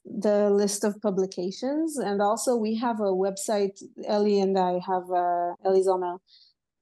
[0.05, 1.97] the list of publications.
[1.97, 6.17] And also we have a website, Eli and I have, uh, Eli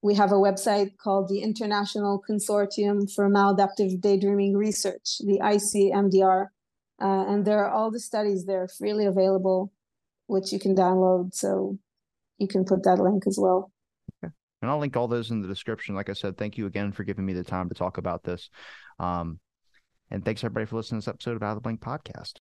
[0.03, 6.47] we have a website called the International Consortium for Maladaptive Daydreaming Research, the ICMDR.
[6.99, 9.71] Uh, and there are all the studies there freely available
[10.31, 11.35] which you can download.
[11.35, 11.77] So
[12.37, 13.69] you can put that link as well.
[14.23, 14.31] Okay.
[14.61, 15.93] And I'll link all those in the description.
[15.93, 18.49] Like I said, thank you again for giving me the time to talk about this.
[18.97, 19.41] Um,
[20.09, 22.39] and thanks everybody for listening to this episode of Out of the Blank podcast.